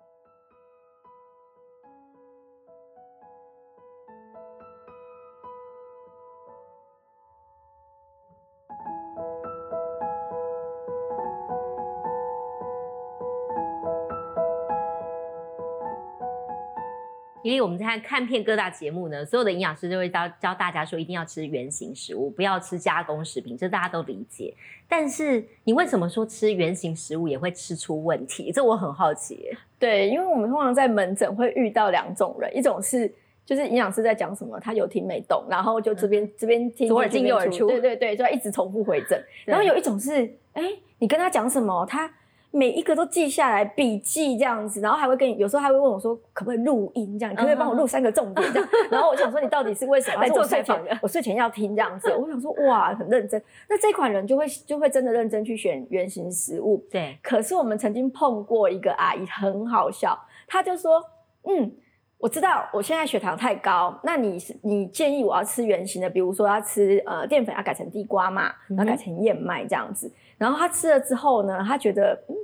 [17.53, 24.55] 因为我们在看片各大节目呢，所有的营养师都会教教大家说，一定要吃原形食物，不要吃加工食品，这大家都理解。
[24.89, 28.51] 但是你为什么说吃原形食物也会吃出问题？
[28.51, 29.57] 这我很好奇耶。
[29.79, 33.13] 对，因为我们通常在门诊会遇到两种人，一种是
[33.45, 39.23] 就是营养师在讲什么，他有听没懂，然后就这边、这边听左耳进右耳出对对对，就要一直重复回诊。
[39.45, 40.63] 然后有一种是，哎，
[40.99, 42.11] 你跟他讲什么，他
[42.55, 48.69] 每一个都记下来，笔记这样子，然后还会跟你，有时候还会问我说，可不可以录音这样，你可不可以帮我录三个重点这样？
[48.93, 50.21] 然后我想说，你到底是为什么？
[50.21, 53.43] 来做睡前我睡前要听这样子，我想说，哇，很认真。
[53.71, 61.03] 那这款人就会就会真的认真去选原型食物，对，可是我们曾经碰过一个阿姨，很好笑，她就说
[61.49, 61.73] ：“嗯，
[62.19, 70.13] 我知道我现在血糖太高，那你是你建议我要吃原形的，比如说要吃呃淀粉要改成地瓜嘛，然后改成燕麦这样子。
[70.43, 72.35] 然后他吃了之后呢，他觉得嗯。”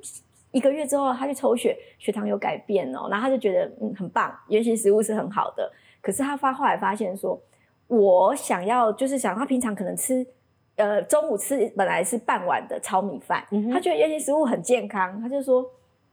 [0.51, 5.71] 一个月之后，他去抽血，血糖有改变哦，然后他就觉得嗯很棒，原型食物是很好的。
[6.01, 7.39] 可是他发后来发现说，
[7.87, 10.27] 我想要就是想他平常可能吃，
[10.77, 15.63] 呃中午吃本来是半碗的糙米饭，嗯哼她觉得原型食物很健康，他就说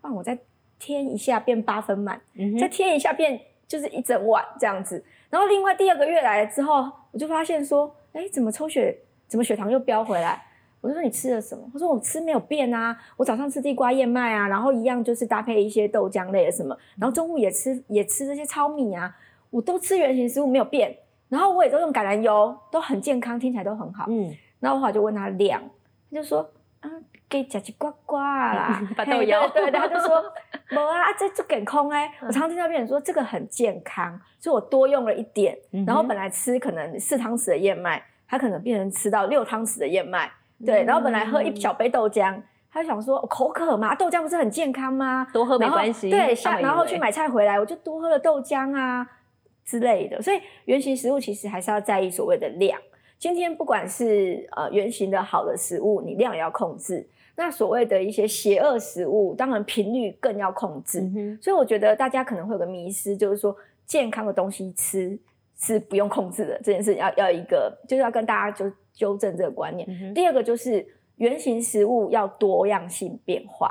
[0.01, 0.37] 让我再
[0.77, 5.01] 添一下变八分满，嗯，再添一下变就是一整碗这样子。
[5.29, 8.93] 然后另外第二个月来了之后，我就发现说，哎，怎么抽血，
[9.27, 10.43] 怎么血糖又飙回来？
[10.85, 11.67] 我就说你吃了什么？
[11.73, 19.17] 他说我吃没有变啊，我早上吃地瓜燕麦啊，然后一样就是搭配一些豆浆类的什么，然后中午也吃也吃这些糙米啊，
[19.49, 20.95] 我都吃原形食物没有变，
[21.27, 24.05] 然后我也都用橄榄油，都很健康，听起来都很好。
[24.09, 25.59] 嗯，然后我后来就问他量，
[26.11, 26.47] 他就说
[26.81, 26.91] 啊，
[27.27, 30.23] 给吃一呱呱啦 把，豆嘿摇对对对，他就说
[30.69, 32.13] 没啊，这这健康哎。
[32.21, 40.31] 我常常听到别人说这个很健康，所以我多用了一点，然后本来吃可能四汤匙的燕麦，他可能变成吃到六汤匙的燕麦，
[40.63, 42.39] 对，然后本来喝一小杯豆浆。
[42.71, 45.25] 他就想说哦口渴嘛，豆浆不是很健康吗？
[45.31, 49.07] 多喝没关系对，下然后去买菜回来，我就多喝了豆浆啊
[49.63, 50.21] 之类的。
[50.21, 52.77] 所以原型食物其实还是要在意所谓的量。
[53.17, 57.07] 今天不管是呃原型的好的食物，你量也要控制。
[57.37, 60.99] 那所谓的一些邪恶食物，当然频率更要控制。
[60.99, 65.17] 嗯，所以我觉得大家可能会有个迷失，就是说健康的东西吃
[65.57, 69.87] 是不用控制的，这件事要要一个就是要跟大家就纠正这个观念。
[69.89, 70.85] 嗯，第二个就是
[71.17, 73.69] 原型食物要多样性变化。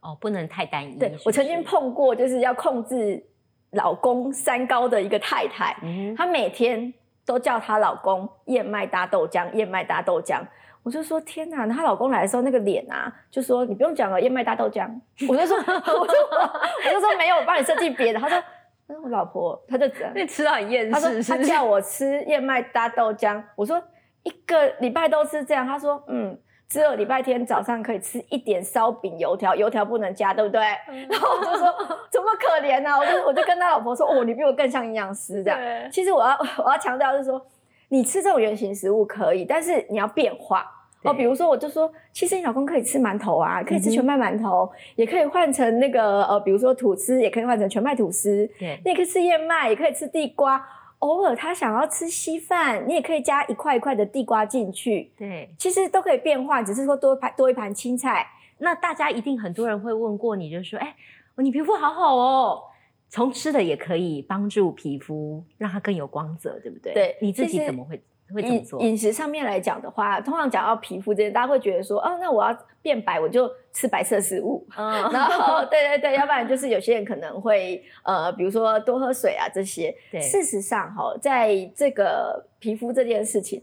[0.00, 0.98] 哦，不能太单一。
[0.98, 3.24] 对我曾经，碰过，就是要控制
[3.70, 6.92] 老公三高的一个太太，嗯，她每天
[7.24, 10.40] 都叫她老公燕麦搭豆浆，燕麦搭豆浆。
[10.82, 11.66] 我就说天哪！
[11.66, 14.86] 她老公来的时候那个脸啊，就说你不用讲了，燕麦搭豆浆。
[15.26, 16.38] 我就说， 我就说，
[16.86, 18.20] 我就说没有，我帮你设计别的。
[18.20, 18.42] 他说，
[18.86, 23.82] 那我老婆，他就这样， 那吃到很厌他说世，是不是他叫我吃燕麦搭豆浆，我说
[24.24, 26.36] 一个礼拜都吃这样，他说嗯，
[26.68, 30.60] 只有礼拜天早上可以吃一点烧饼油条，油条不能加，对不对？
[31.08, 31.66] 然后我就说
[32.10, 32.98] 怎么可怜呢、啊？
[32.98, 35.58] 我就我就跟他老婆说，哦，你比我更像营养师这样。
[35.58, 37.40] 对其实我要我要强调的是说，
[37.88, 40.70] 你吃这种原型食物可以，但是你要变化。
[41.02, 48.50] 哦，比如说，我就说，其实你老公可以吃馒头啊，可以吃全麦馒头，也可以换成那个呃，比如说吐司，也可以换成全麦吐司。
[48.58, 50.66] 对，你也可以吃燕麦，也可以吃地瓜。
[51.04, 55.50] 偶尔他想要吃稀饭，你也可以加一块一块的地瓜进去，对。
[55.58, 58.26] 其实都可以变换，只是说多一盘多一盘青菜。
[58.56, 60.96] 那大家一定很多人会问过你，就说：“哎，
[61.36, 62.62] 你皮肤好好哦。”
[63.10, 66.94] 从吃的也可以帮助皮肤，让它更有光泽，对不对？
[66.94, 68.80] 对你自己怎么会会这么饮做？
[68.80, 74.66] 饮食上面来讲的话，通常讲到皮肤这些，大家会觉得说，哦，那我要变白，我就吃白色食物。
[74.76, 79.94] 嗯，然后，对对对，要不然就是有些人可能会呃，比如说多喝水啊这些。
[80.10, 83.62] 对事实上哈，在这个皮肤这件事情，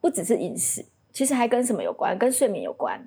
[0.00, 2.16] 不只是饮食，其实还跟什么有关？
[2.16, 2.98] 跟睡眠有关，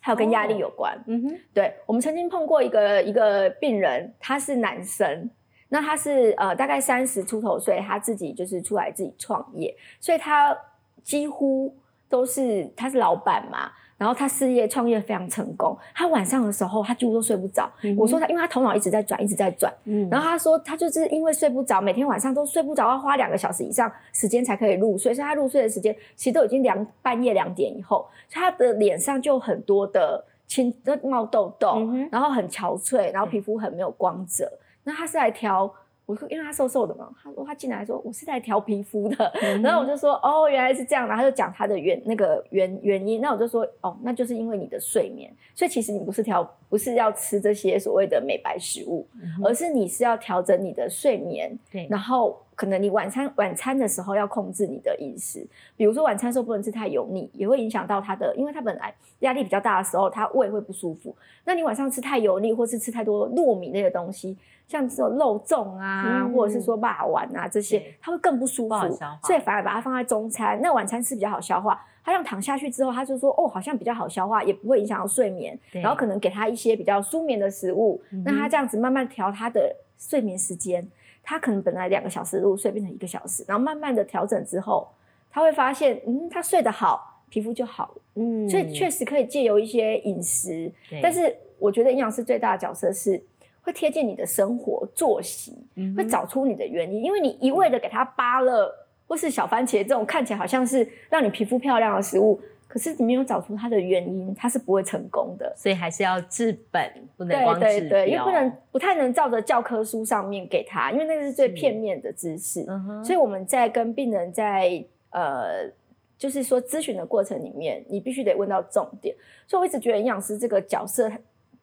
[0.00, 0.96] 还有跟压力有关。
[1.06, 5.30] 嗯哼，对我们曾经碰过一个一个病人，他是男生，
[5.68, 10.56] 那他是呃大概三十出头岁，他自己就是出来自己创业，所以他
[11.02, 11.74] 几乎
[12.08, 13.70] 都是他是老板嘛。
[13.98, 17.68] 然后他事业创业非常成功，他晚上的时候他几乎都睡不着。
[17.96, 19.74] 我说他，因为他头脑一直在转，一直在转。
[20.08, 25.12] 然后他说他就是因为睡不着，每天晚上都睡不着，要花两个小时以上时间才可以入睡。
[25.12, 34.48] 所以他入睡的时间其实都已经两半夜两点以后，他的脸上就很多的青冒痘痘，然后很憔悴，然后皮肤很没有光泽。
[34.88, 35.72] 那他是来调。
[36.08, 39.30] 我说，因为他瘦瘦的嘛，他说他进来说我是来调皮肤的，
[39.62, 49.06] 然后我就说哦原来是这样，然后他就讲他的原那个原原因，那我就说哦那就是因为你的睡眠，所以其实你不是调不是要吃这些所谓的美白食物，
[49.44, 64.36] 而是你是要调整你的睡眠，对，然后可能你晚餐晚餐的时候要控制你的饮食，比如说晚餐时候不能吃太油腻，也会影响到他的，因为他本来压力比较大的时候，他胃会不舒服，那你晚上吃太油腻或是吃太多糯米类的东西。
[64.66, 68.74] 像这种肉粽啊，或者是说霸丸啊这些，他会更不舒服，
[69.22, 70.60] 所以反而把它放在中餐。
[70.60, 75.56] 那晚餐吃比较好消化，他让躺下去之后，他就说哦，好像比较好消化，也不会影响到睡眠。
[75.80, 80.84] 然后可能给他一些比较舒眠的食物，那他这样子慢慢调他的睡眠时间。
[81.28, 84.88] 他可能本来两个小时入睡变成一个小时，然后慢慢的调整之后，
[85.30, 88.02] 他会发现，嗯，他睡得好，皮肤就好了。
[88.14, 93.22] 嗯，所以确实可以借由一些饮食，但是我觉得营养师最大的角色是。
[93.60, 95.52] 会贴近你的生活作息，
[95.94, 105.52] 会找出你的原因，因为你一味的给他扒了，或是小番茄这种看起来好像是让你皮肤漂亮的食物，可是你没有找出它的原因，它是不会成功的。
[105.56, 112.64] 所以还是要治本，不能光治对对，因为不能不太能照着教科书上面给他，因为那个是最片面的知识。
[113.02, 115.68] 所以我们在跟病人在呃，
[116.16, 119.16] 就是说咨询的过程里面，你必须得问到重点。
[119.46, 121.10] 所以我一直觉得营养师这个角色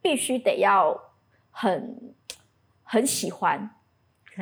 [0.01, 0.99] 必须得要。
[1.57, 1.97] 很
[2.83, 3.69] 很喜欢，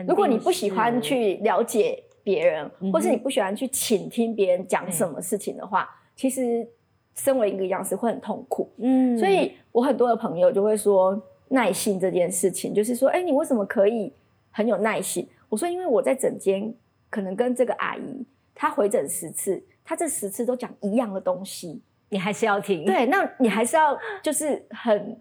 [0.07, 6.67] 如果你不喜欢去了解别人，或是你不喜欢去倾听别人讲什么事情的话，其实
[7.15, 8.69] 身为一个营养师会很痛苦。
[8.77, 14.11] 嗯，所以我很多的朋友就会说耐心这件事情，就是说，哎，你为什么可以
[14.51, 15.27] 很有耐心？
[15.49, 16.73] 我说，因为我在诊间
[17.09, 22.85] 可能跟这个阿姨，她回诊十次，她这十次都讲一样的东西，你还是要听。
[22.85, 25.19] 对，那你还是要就是很。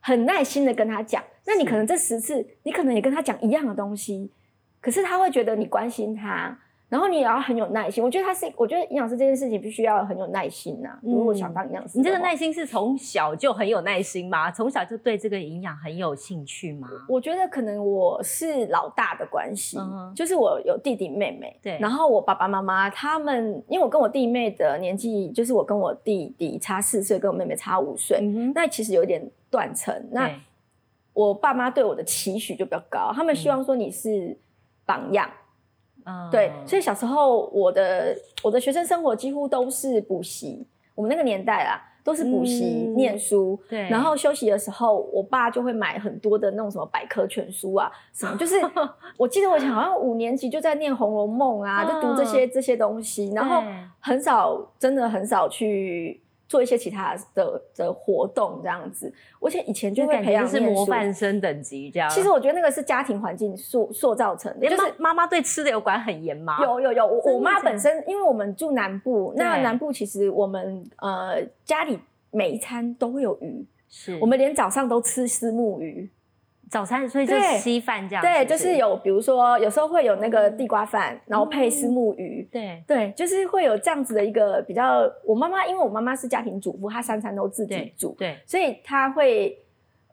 [0.00, 4.30] 很耐心的跟他讲，那你可能这十次，你可能也跟他讲一样的东西，
[4.80, 6.56] 可是他会觉得你关心他，
[6.88, 8.02] 然后你也要很有耐心。
[8.02, 10.98] 我觉得他是，我觉得营养师这件事情必须要很有耐心呐。
[11.02, 14.50] 如果想当营养师，你这个耐心是从小就很有耐心吗？
[14.50, 16.88] 从小就对这个营养很有兴趣吗？
[17.08, 19.78] 我觉得可能我是老大的关系，
[20.14, 28.20] 就是我有弟弟妹妹，对，然后我爸爸妈妈他们，因为我跟我弟妹的年纪，就是我跟我弟弟差四岁，跟我妹妹差五岁，
[28.54, 29.26] 那其实有点。
[29.50, 30.30] 断层，那
[31.14, 34.36] 我爸妈对我的期许就比较高，他们希望说你是
[34.84, 35.26] 榜样，
[36.30, 42.64] 对，所以小时候我的我的学生生活几乎都是补习，我们那个年代啊都是补习
[42.96, 48.56] 念书，对，然后休息的时候，我爸就会买很多的那种什么百科全书啊，什么就是
[49.18, 53.62] 我记得我好像五年级就在念《红楼梦》啊，就读这些这些东西，然后
[54.00, 56.22] 很少真的很少去。
[56.48, 62.08] 做一些其他的的活动这样子，而且以前就会培养是模范生等级这样。
[62.08, 66.56] 其实我觉得那个是家庭环境塑塑造成的，就是妈妈对吃的有管很严吗？
[66.62, 71.98] 有有有，我我妈本身因为我们住南部，那南部其实我们呃家里
[72.30, 74.18] 每一餐都会有鱼，是。
[74.18, 76.08] 我们连早上都吃丝木鱼。
[76.70, 78.22] 早餐，所以就稀饭这样。
[78.22, 82.48] 对，就是有，比如说有时候会有那个地瓜饭，然后配丝木鱼。
[82.52, 85.10] 对对，就是会有这样子的一个比较。
[85.24, 89.58] 我妈妈，因为我妈妈是家庭主妇，她三餐都自己煮，对，所以她会，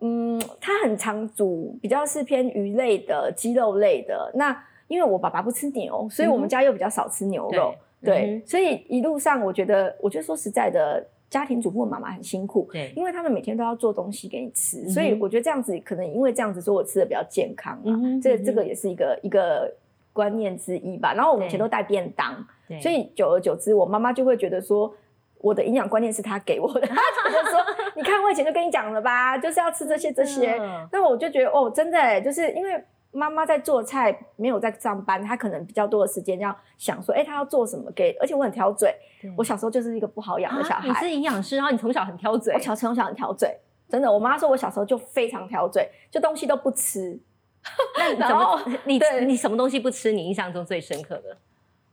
[0.01, 4.31] 嗯，她很常煮比较是偏鱼类的、鸡肉类的。
[4.35, 4.55] 那
[4.87, 7.73] 因为我爸爸不吃牛，所以我们家又比较少吃牛肉。
[8.01, 11.05] 对，所以一路上我觉得，我觉得说实在的。
[11.35, 17.91] 家庭主妇妈妈很辛苦，对，因为他们每天都要做东西给你吃，所以我觉得这样子可能因为这样子说我吃的比较健康啊，
[18.23, 19.69] 这这个也是一个一个
[20.13, 21.13] 观念之一吧。
[21.13, 22.33] 然后我们以前都带便当，
[22.79, 24.95] 所以久而久之，我妈妈就会觉得说
[25.39, 27.59] 我的营养观念是他给我的，她就说
[27.97, 30.57] 你看我以前就跟你讲了吧，就是要吃这些这些。
[30.89, 32.81] 那我就觉得哦，真的，就是因为。
[33.15, 38.11] 妈妈在做菜，没有在上班，她可能比较多的时间要想说，哎，她要做什么给？
[38.19, 38.93] 而且我很挑嘴，
[39.37, 40.89] 我小时候就是一个不好养的小孩。
[40.89, 42.53] 你是营养师，然后你从小很挑嘴。
[42.53, 44.11] 我小从小很挑嘴，真的。
[44.11, 47.17] 我妈说我小时候就非常挑嘴，就东西都不吃。
[47.97, 48.61] 那你怎么？
[48.83, 50.11] 你你什么东西不吃？
[50.11, 51.37] 你印象中最深刻的？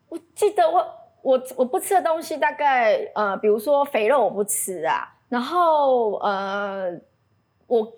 [0.08, 0.84] 我记得我
[1.22, 6.98] 我我不吃的东西大概呃，比如说肥肉我不吃啊，然后呃
[7.68, 7.92] 我。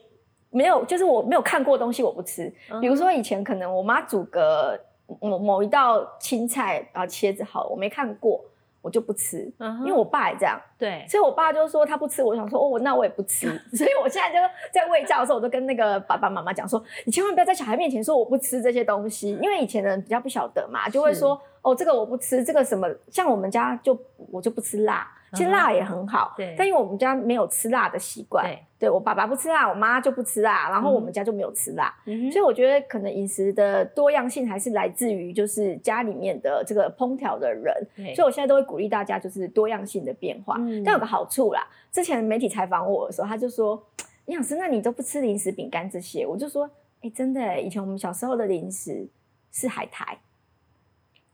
[0.54, 2.52] 没有，就是我没有看过东西，我不吃。
[2.80, 4.78] 比如说以前可能我妈煮个
[5.20, 8.40] 某某一道青菜啊，茄子好，我没看过，
[8.80, 10.60] 我就不吃，因为我爸也这样。
[10.78, 13.48] 对，所以我爸就说他不吃，我想说哦，那我也不吃。
[13.76, 14.36] 所以我现在就
[14.72, 21.40] 在喂教的时候，我就跟那个爸爸妈妈讲说，你千万不要在小孩面前说我不吃这些东西，因为以前的人比较不晓得嘛，就会说。
[21.64, 23.98] 哦，这个我不吃，这个什么，像我们家就
[24.30, 26.54] 我就不吃辣，其实辣也很好，对。
[26.58, 31.94] 但因为我们家没有吃辣的习惯，对，对我爸爸不吃辣，我妈就不吃辣，然后我们家就没有吃辣，
[32.30, 37.74] 所以我觉得可能饮食的多样性还是来自于就是家里面的这个烹调的人，
[38.14, 40.56] 所以我现在都会鼓励大家就是多样性的变化。
[40.58, 43.82] 嗯但有个好处啦，之前媒体采访我的时候，他就说
[44.26, 46.26] 营养师，那你都不吃零食、饼干这些？
[46.26, 46.68] 我就说，
[47.00, 49.08] 哎，真的，以前我们小时候的零食
[49.50, 50.18] 是海苔。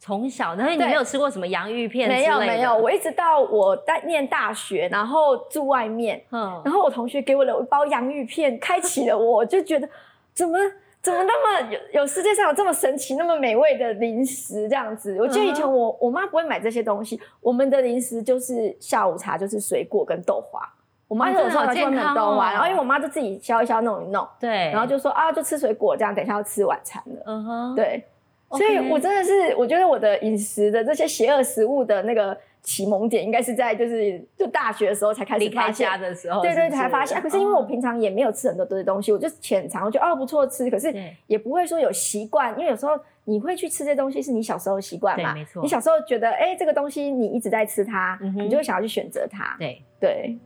[0.02, 2.08] 从小，然后你没有吃过什么洋芋片？
[2.08, 9.86] 没有没有，我一直到我在念大学，然后住外面，嗯，然后我同学给我了一包洋芋片，开启了我就觉得
[10.32, 10.58] 怎么
[11.02, 15.18] 怎么那么有有世界上有这么神奇、那么美味的零食这样子。
[15.20, 20.66] 我记得以前我我妈不会买这些东西，我们的零食就是下午茶就是水果跟豆花。
[21.08, 28.02] 我妈有时候去外面豆花，然后因为我妈就自己削一削弄一弄，对，然后就说啊就吃水果这样，等一下要吃晚餐了，嗯哼，对。
[28.50, 37.20] 所以，我真的是，我觉得我的饮食的这些邪恶食物的那个启蒙点，应该是在就是就大学的时候才开始发现的时候，对对，才发现。
[37.22, 40.92] 可是因为我平常也没有吃很多这些东西，我就浅尝，我觉得哦不错吃，可是
[41.26, 45.62] 也不会说有习惯，因为有时候你会去吃这些东西，是你小时候习惯嘛，没错。
[45.62, 50.36] 你小时候觉得哎这个东西你一直在吃它，你就会想要去选择它，对对。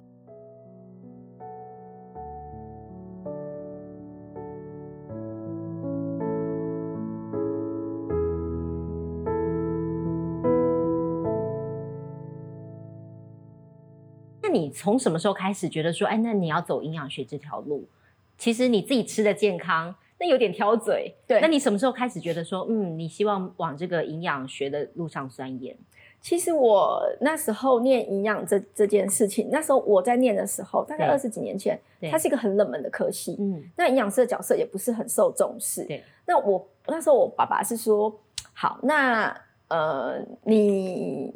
[14.55, 17.85] 你从什么时候开始觉得说，哎，那你要走营养学这条路？
[18.39, 21.15] 其实你自己吃的健康，那有点挑嘴。
[21.27, 25.77] 对，那你什么时候开始觉得说，嗯，你希望往这个营养学的路上钻研？
[26.21, 31.79] 其实我那时候念营养这这件事情，那时候我在念的时候，大概二十几年前，
[32.11, 33.37] 它是一个很冷门的科系。
[33.39, 35.85] 嗯，那营养师的角色也不是很受重视。
[35.85, 38.13] 对，那我那时候我爸爸是说，
[38.53, 39.37] 好，那
[39.69, 41.33] 呃，你。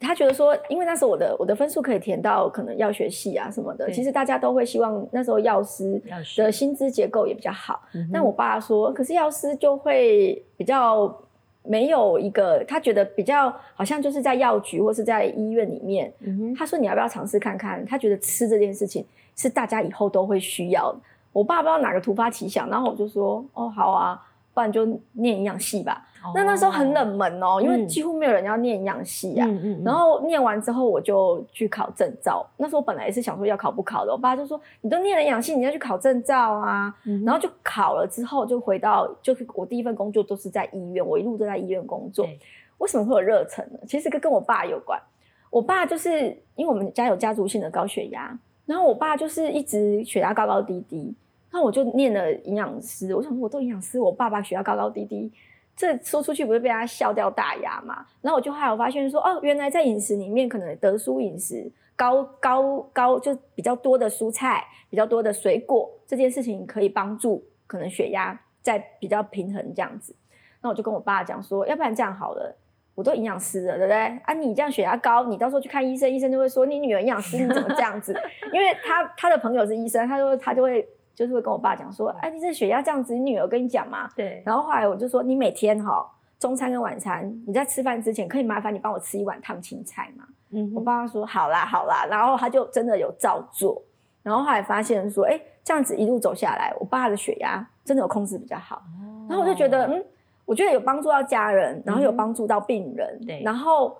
[0.00, 6.00] 他觉得说，因为那时候我的我的分数可以填到可能药学系啊什么的，其实大家都会希望那时候药师
[6.36, 7.82] 的薪资结构也比较好。
[8.12, 11.14] 但我爸说，可是药师就会比较
[11.62, 16.10] 没有一个，他觉得比较好像就是在药局或是在医院里面。
[16.56, 17.84] 他说你要不要尝试看看？
[17.84, 19.04] 他觉得吃这件事情
[19.36, 20.94] 是大家以后都会需要。
[21.32, 24.20] 我爸不知道哪个突发奇想，然后我就说，哦好啊。
[24.60, 26.06] 不然就念营养系吧。
[26.34, 29.48] 那那时候很冷门哦，因为几乎没有人要念营养系啊。
[29.82, 32.46] 然后念完之后，我就去考证照。
[32.58, 36.94] 那时候本来也是想说要考不考的，我爸就说：“你都念了营养系，你要去考证照啊。”
[37.24, 42.28] 然后就考了之后，就回到就是我第一份工作都是在医院，我一路都在医院工作。
[42.76, 43.78] 为什么会有热忱呢？
[43.86, 45.00] 其实跟跟我爸有关。
[45.48, 51.14] 我爸就是因为我们家有家族性的高血压，然后我爸就是一直血压高高低低。
[51.52, 55.32] 那我就念了营养师，我想说我做营养师，我爸爸血压高高低低，
[55.76, 58.06] 这说出去不是被他笑掉大牙嘛？
[58.20, 70.14] 然后我就后来我发现说，哦，原来在饮食里面，可能德蔬饮食高高高就比较多的蔬菜，比较多的水果，这件事情可以帮助可能血压在比较平衡这样子。
[70.62, 72.54] 那我就跟我爸讲说，要不然这样好了，
[72.94, 73.96] 我都营养师了，对不对？
[73.98, 78.14] 啊，你这样血压高，你到时候去看医生，医生就会说你女儿营养师你怎么这样子？
[78.54, 80.88] 因为他他的朋友是医生，他说他就会。
[81.20, 84.08] 就是会跟我爸讲说，哎，你这血压这样子，你女儿跟你讲嘛。
[84.16, 84.42] 对。
[84.42, 90.24] 然后后来我就说，你每天哈中餐跟晚餐，你在吃饭之前可以麻烦你帮我吃一碗烫青菜嘛。
[90.48, 90.72] 嗯。
[90.74, 93.82] 我爸爸说好啦好啦，然后他就真的有照做。
[94.22, 98.76] 然后后来发现说，哎，这样子一路走下来，我爸的血压真的有控制比较好。
[98.76, 99.26] 哦。
[99.28, 100.02] 然后我就觉得，嗯，
[100.46, 103.20] 我觉得有帮助到家人，然后有帮助到病人。
[103.26, 103.42] 对。
[103.42, 103.94] 然后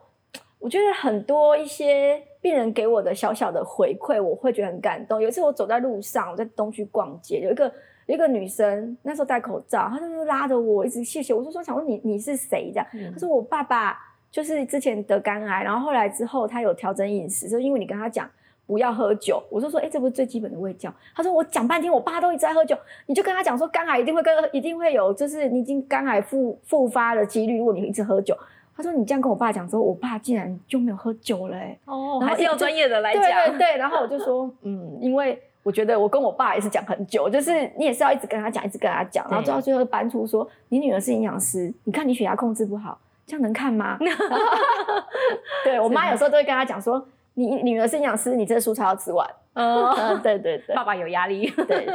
[0.60, 2.22] 我觉得很多一些。
[2.42, 5.20] 病人给我的小小的回馈，我会觉得很感动。
[5.20, 7.70] 有一次我走在路上，我在东区逛街，有一个
[8.06, 11.44] 一个女生，那时候戴口罩，她就拉着我，一直谢谢我。
[11.44, 12.72] 就说想问你你是谁？
[12.72, 13.98] 这样，她说我爸爸
[14.30, 18.26] 就是之前得肝癌，然后后来之后他有调整饮食，就因为你跟他讲
[18.66, 19.42] 不要喝酒。
[19.50, 20.90] 我就说，哎，这不是最基本的味教。
[21.14, 28.34] 他说我讲半天，我爸都一直在喝酒，你就跟他讲说肝癌一定会跟一定会有，就是你已经肝癌复复发的几率，如果你一直喝酒。
[28.76, 31.56] 他说：“你这样跟我爸讲之后，我爸竟然就没有喝酒了。”
[31.86, 33.22] 哦，还是要专业的来讲。
[33.22, 43.98] 对对对，然后我就说： “嗯，因为我觉得我跟我爸也是讲很久，就是你也是要一直跟他讲，一直跟他讲，然后最后最后搬出说，你女儿是营养师，你看你血压控制不好，这样能看吗？”
[45.64, 51.50] 对我妈有时候都会跟他讲说：“你女儿是营养师，你这蔬菜要吃完。” 嗯，对对对，爸爸有压力。
[51.66, 51.86] 对。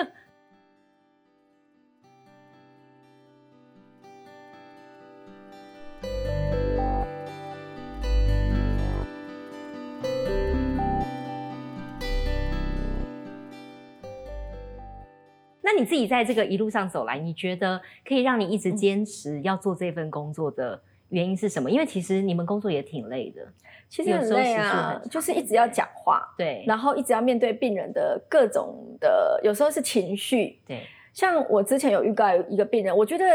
[15.66, 21.72] 那你自己在这个一路上走来，你觉得可以让你一直坚持要做这份工作的原因是什么？
[21.72, 23.42] 因为其实你们工作也挺累的，
[23.90, 30.84] 其实很累啊，就是一直要讲话，对，然后一直要面对病人的各种的，有时候是情绪，对。
[31.12, 33.26] 像我之前有遇到一个病人，我觉得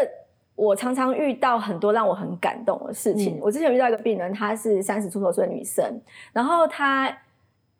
[0.55, 3.41] 我常常遇到很多让我很感动的事情。
[3.43, 6.01] 我之前遇到一个病人，她是三十出头岁的女生，
[6.33, 7.11] 然后她。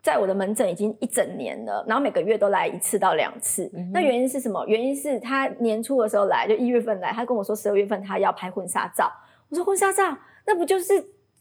[0.03, 3.71] 在我的门诊已经一整年了，然后每个月都来一次到两次。
[3.93, 4.65] 那原因是什么？
[4.67, 9.13] 原因是他年初的时候来，就一月份来，他跟我说十二月份他要拍婚纱照。
[9.51, 10.95] 我说婚纱照，那不就是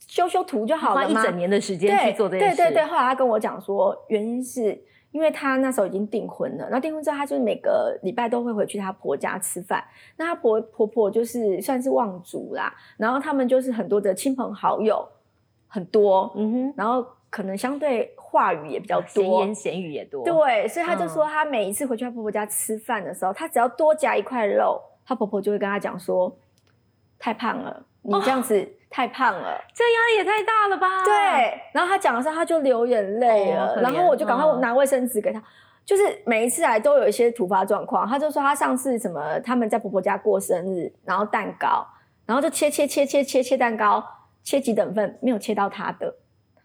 [0.07, 1.07] 修修图就好了吗？
[1.07, 2.57] 花一整年的时间去做这件事。
[2.57, 2.83] 对对对。
[2.83, 4.77] 后来他跟我讲说，原因是
[5.11, 6.67] 因为他那时候已经订婚了。
[6.69, 9.81] 那订婚之后，他就是每个礼拜都会回去他婆家吃饭。
[10.17, 15.07] 那他婆婆婆就是算是望族啦，然后他们就是很多的亲朋好友
[15.69, 18.13] 很多，嗯哼，然后可能相对。
[18.31, 20.23] 话语也比较多，闲言闲语也多。
[20.23, 26.31] 对，所以他就说，他每一次回去他婆婆家吃饭的时候，他只要多夹一块肉，他婆婆就会跟他讲说
[27.17, 31.13] ：“太胖了，你这样子太胖了，这压力也太大了吧？”对。
[31.73, 33.81] 然后他讲的时候，他就流眼泪了。
[33.81, 35.41] 然后我就赶快拿卫生纸给他。
[35.85, 38.07] 就是每一次来都有一些突发状况。
[38.07, 41.83] 他就说他上次什么，他们在婆婆家过生日，然后蛋糕，
[42.27, 44.05] 然后就切切切切切切蛋糕，
[44.43, 46.13] 切几等份，没有切到他的。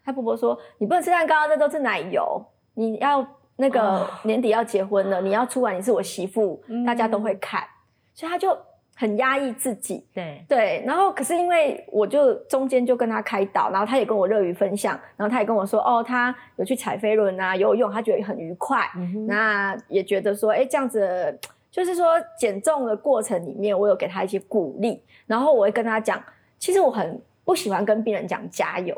[0.05, 2.45] 他婆婆说：“你不能吃蛋糕，这都是奶油。
[2.75, 3.27] 你要
[3.57, 7.63] 那个 年底要结婚了，你要出来，你是我媳妇，大家都会看。
[8.13, 8.57] 所以他就
[8.95, 10.07] 很压抑自己。
[10.13, 18.89] 对对，然后可是因为我就中间就跟他开导，然后他也跟我乐于分享，然后他也跟我说：哦，他有去踩飞轮啊，游泳，他觉得很愉快。
[19.27, 21.39] 那也觉得说，哎，这样子
[21.71, 26.23] 就是说减重的过程里面，我有给他一些鼓励，然后我会跟他讲，
[26.59, 28.95] 其实我很不喜欢跟病人讲加油。”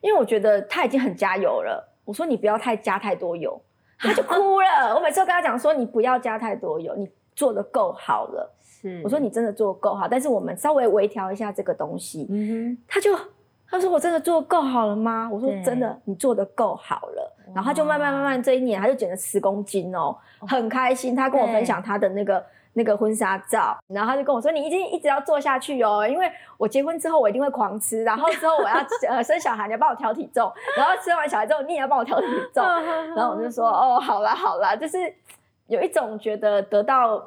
[0.00, 3.60] 因为我觉得他已经很加油了，我说你不要太加太多油，
[3.98, 4.94] 他就 哭了。
[4.94, 8.54] 我每次都跟他讲说，你不要加太多油，你做的够好了。
[8.62, 12.26] 是，我说你真的做够好，但是我们稍微微调一下这个东西。
[12.30, 13.16] 嗯哼，他就
[13.68, 15.28] 他说我真的做够好了吗？
[15.32, 17.36] 我说真的，你做的够好了。
[17.54, 21.16] 然后他就慢慢慢慢这一年他就减了十公斤哦，很开心。
[21.16, 22.44] 他跟我分享他的那个。
[22.78, 28.76] 那个婚纱照，然后他就跟我说：“你一定一直要做下去哦，因为我结婚之后我一定会狂吃，然后之后我要
[29.08, 32.62] 呃生小孩，你要帮我调体重，然后生完小孩之后你也要帮我调体 重。”
[33.16, 34.96] 然后我就说：“哦，好啦好啦，就是
[35.66, 37.20] 有一种觉得得到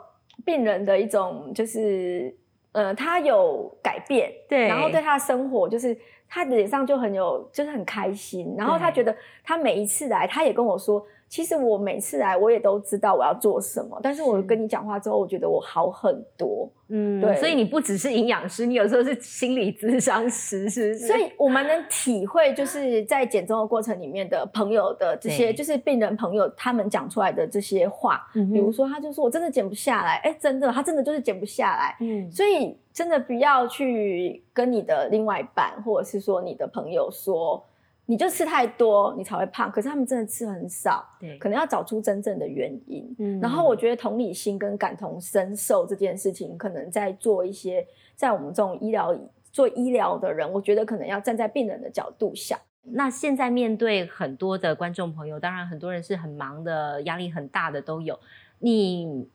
[0.46, 2.34] 病人的一种就是
[2.72, 5.98] 呃他有改变，对，然后对他的生活就是
[6.30, 16.70] 他脸上就很有就是很开心，然后他觉得他每一次来他也跟我说。”其实我每次来，我也都知道我要做什么，但是我跟你讲话之后，我觉得我好很多。
[16.90, 21.08] 嗯，对，所以你不只是营养师，你有时候是心理咨商师，是不是？
[21.08, 31.96] 所以我们能体会，就是在减重的过程里面的朋友的这些，就是病人朋友他们讲出来的这些话，比如说他就说我真的减不下来，哎，真的，他真的就是减不下来。
[32.02, 37.64] 嗯，所以真的不要去跟你的另外一半，或者是说你的朋友说。
[38.06, 39.72] 你就吃太多，你才会胖。
[39.72, 43.16] 可是他们真的吃很少，对，可能要找出真正的原因。
[43.20, 47.86] 嗯，然后我觉得同理心跟感同身受这件事情，可能在做一些
[48.16, 49.18] 在我们这种医疗
[49.52, 52.60] 做医疗的人，我觉得可能要站在病人的角度想。
[52.84, 58.20] 那现在面对很多的观众朋友，当然很多人是很忙的，压力很大的都有。
[58.60, 59.30] 你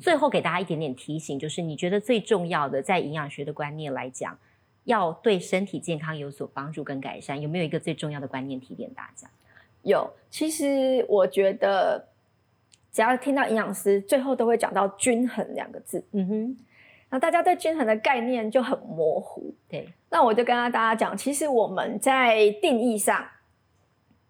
[0.00, 4.36] 最后给大家一点点提醒，就是你觉得最重要的，在营养学的观念来讲。
[4.86, 9.28] 要对身体健康有所帮助跟改善，有没有一个最重要的观念提点大家？
[9.82, 12.08] 有，其实我觉得
[12.92, 16.56] 只要听到营养师最后都会讲到均衡两个字，嗯哼，
[17.10, 19.52] 那大家对均衡的概念就很模糊。
[19.68, 23.24] 对，那我就跟大家讲，其实我们在定义上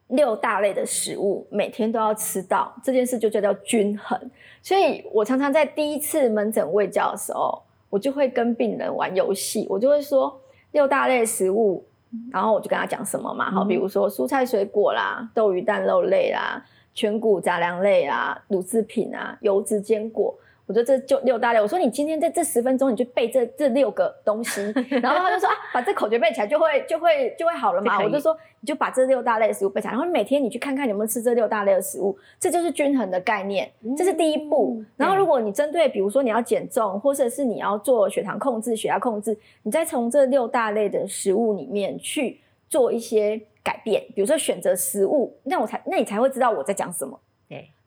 [0.09, 4.19] 六大类的食物每天都要吃到这件事就叫叫均衡。
[4.63, 10.41] 所以我常常在第一次门诊喂教的时候，我就会跟病人玩游戏，我就会说。
[10.73, 11.85] 六大类食物，
[12.31, 16.63] 然后我就跟他讲什么嘛，好，比如说蔬菜水果啦、豆鱼蛋肉类啦、
[16.95, 20.35] 全谷杂粮类啦、乳制品啊、油脂坚果。
[20.67, 21.61] 我说这就六大类。
[21.61, 24.63] 我说你今天在这十分钟，你就背这这六个东西，
[25.01, 28.03] 然后他就说啊，把这口诀背起来就会就会就会好了嘛。
[28.03, 34.83] 我就说你就把这六大类食物背起来，然后每天你去看看有没有吃这六大类的食物，这就是均衡的概念，这是第一步。
[34.97, 47.17] 然后如果你针对比如说你要减重，或者是你要做血糖控制、血压控制，你再从这六大类的食物里面去做一些改变，比如说选择食物，那我才那你才会知道我在讲什么。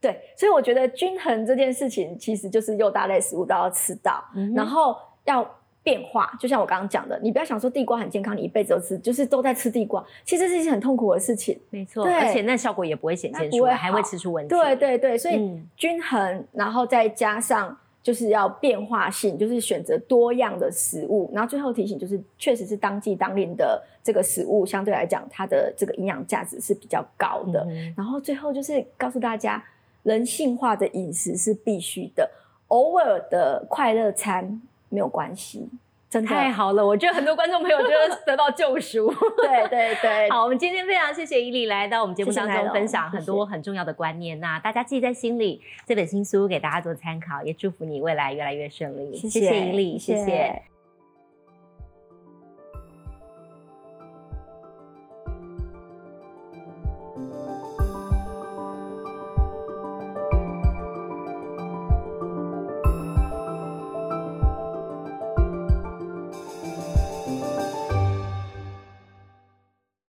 [0.01, 0.19] 对。
[0.35, 4.23] 所以我觉得均衡这件事情，其实就是六大类食物都要吃到，
[4.55, 4.95] 然后
[5.25, 5.43] 要
[5.83, 6.31] 变化。
[6.39, 11.59] 就像我刚刚讲的，你不要想说地瓜很健康，你一辈子都吃，就是都在吃地瓜，其实是一件很痛苦的事情。
[11.69, 14.49] 没错，而且那效果也不会显现出来，还会吃出问题。
[14.49, 17.77] 对对对，所以均衡，然后再加上。
[18.01, 21.29] 就是要变化性，就是选择多样的食物。
[21.33, 27.67] 然后最后提醒就是，确实是当季当令的这个食物，相对来讲，它的这个营养价值是比较高的。
[27.97, 29.61] 然后最后就是告诉大家，
[30.03, 32.29] 人性化的饮食是必须的，
[32.67, 35.69] 偶尔的快乐餐没有关系。
[36.09, 39.13] 真的太好了，我觉得很多观众朋友觉得得到救赎。
[39.43, 49.15] 对 对对， 好，我们今天非常谢谢伊利来到我们节目当中分享很多很重要的观念，那大家记在心里，这本新书给大家做参考，也祝福你未来越来越顺利。
[49.15, 50.63] 谢谢伊利，谢谢。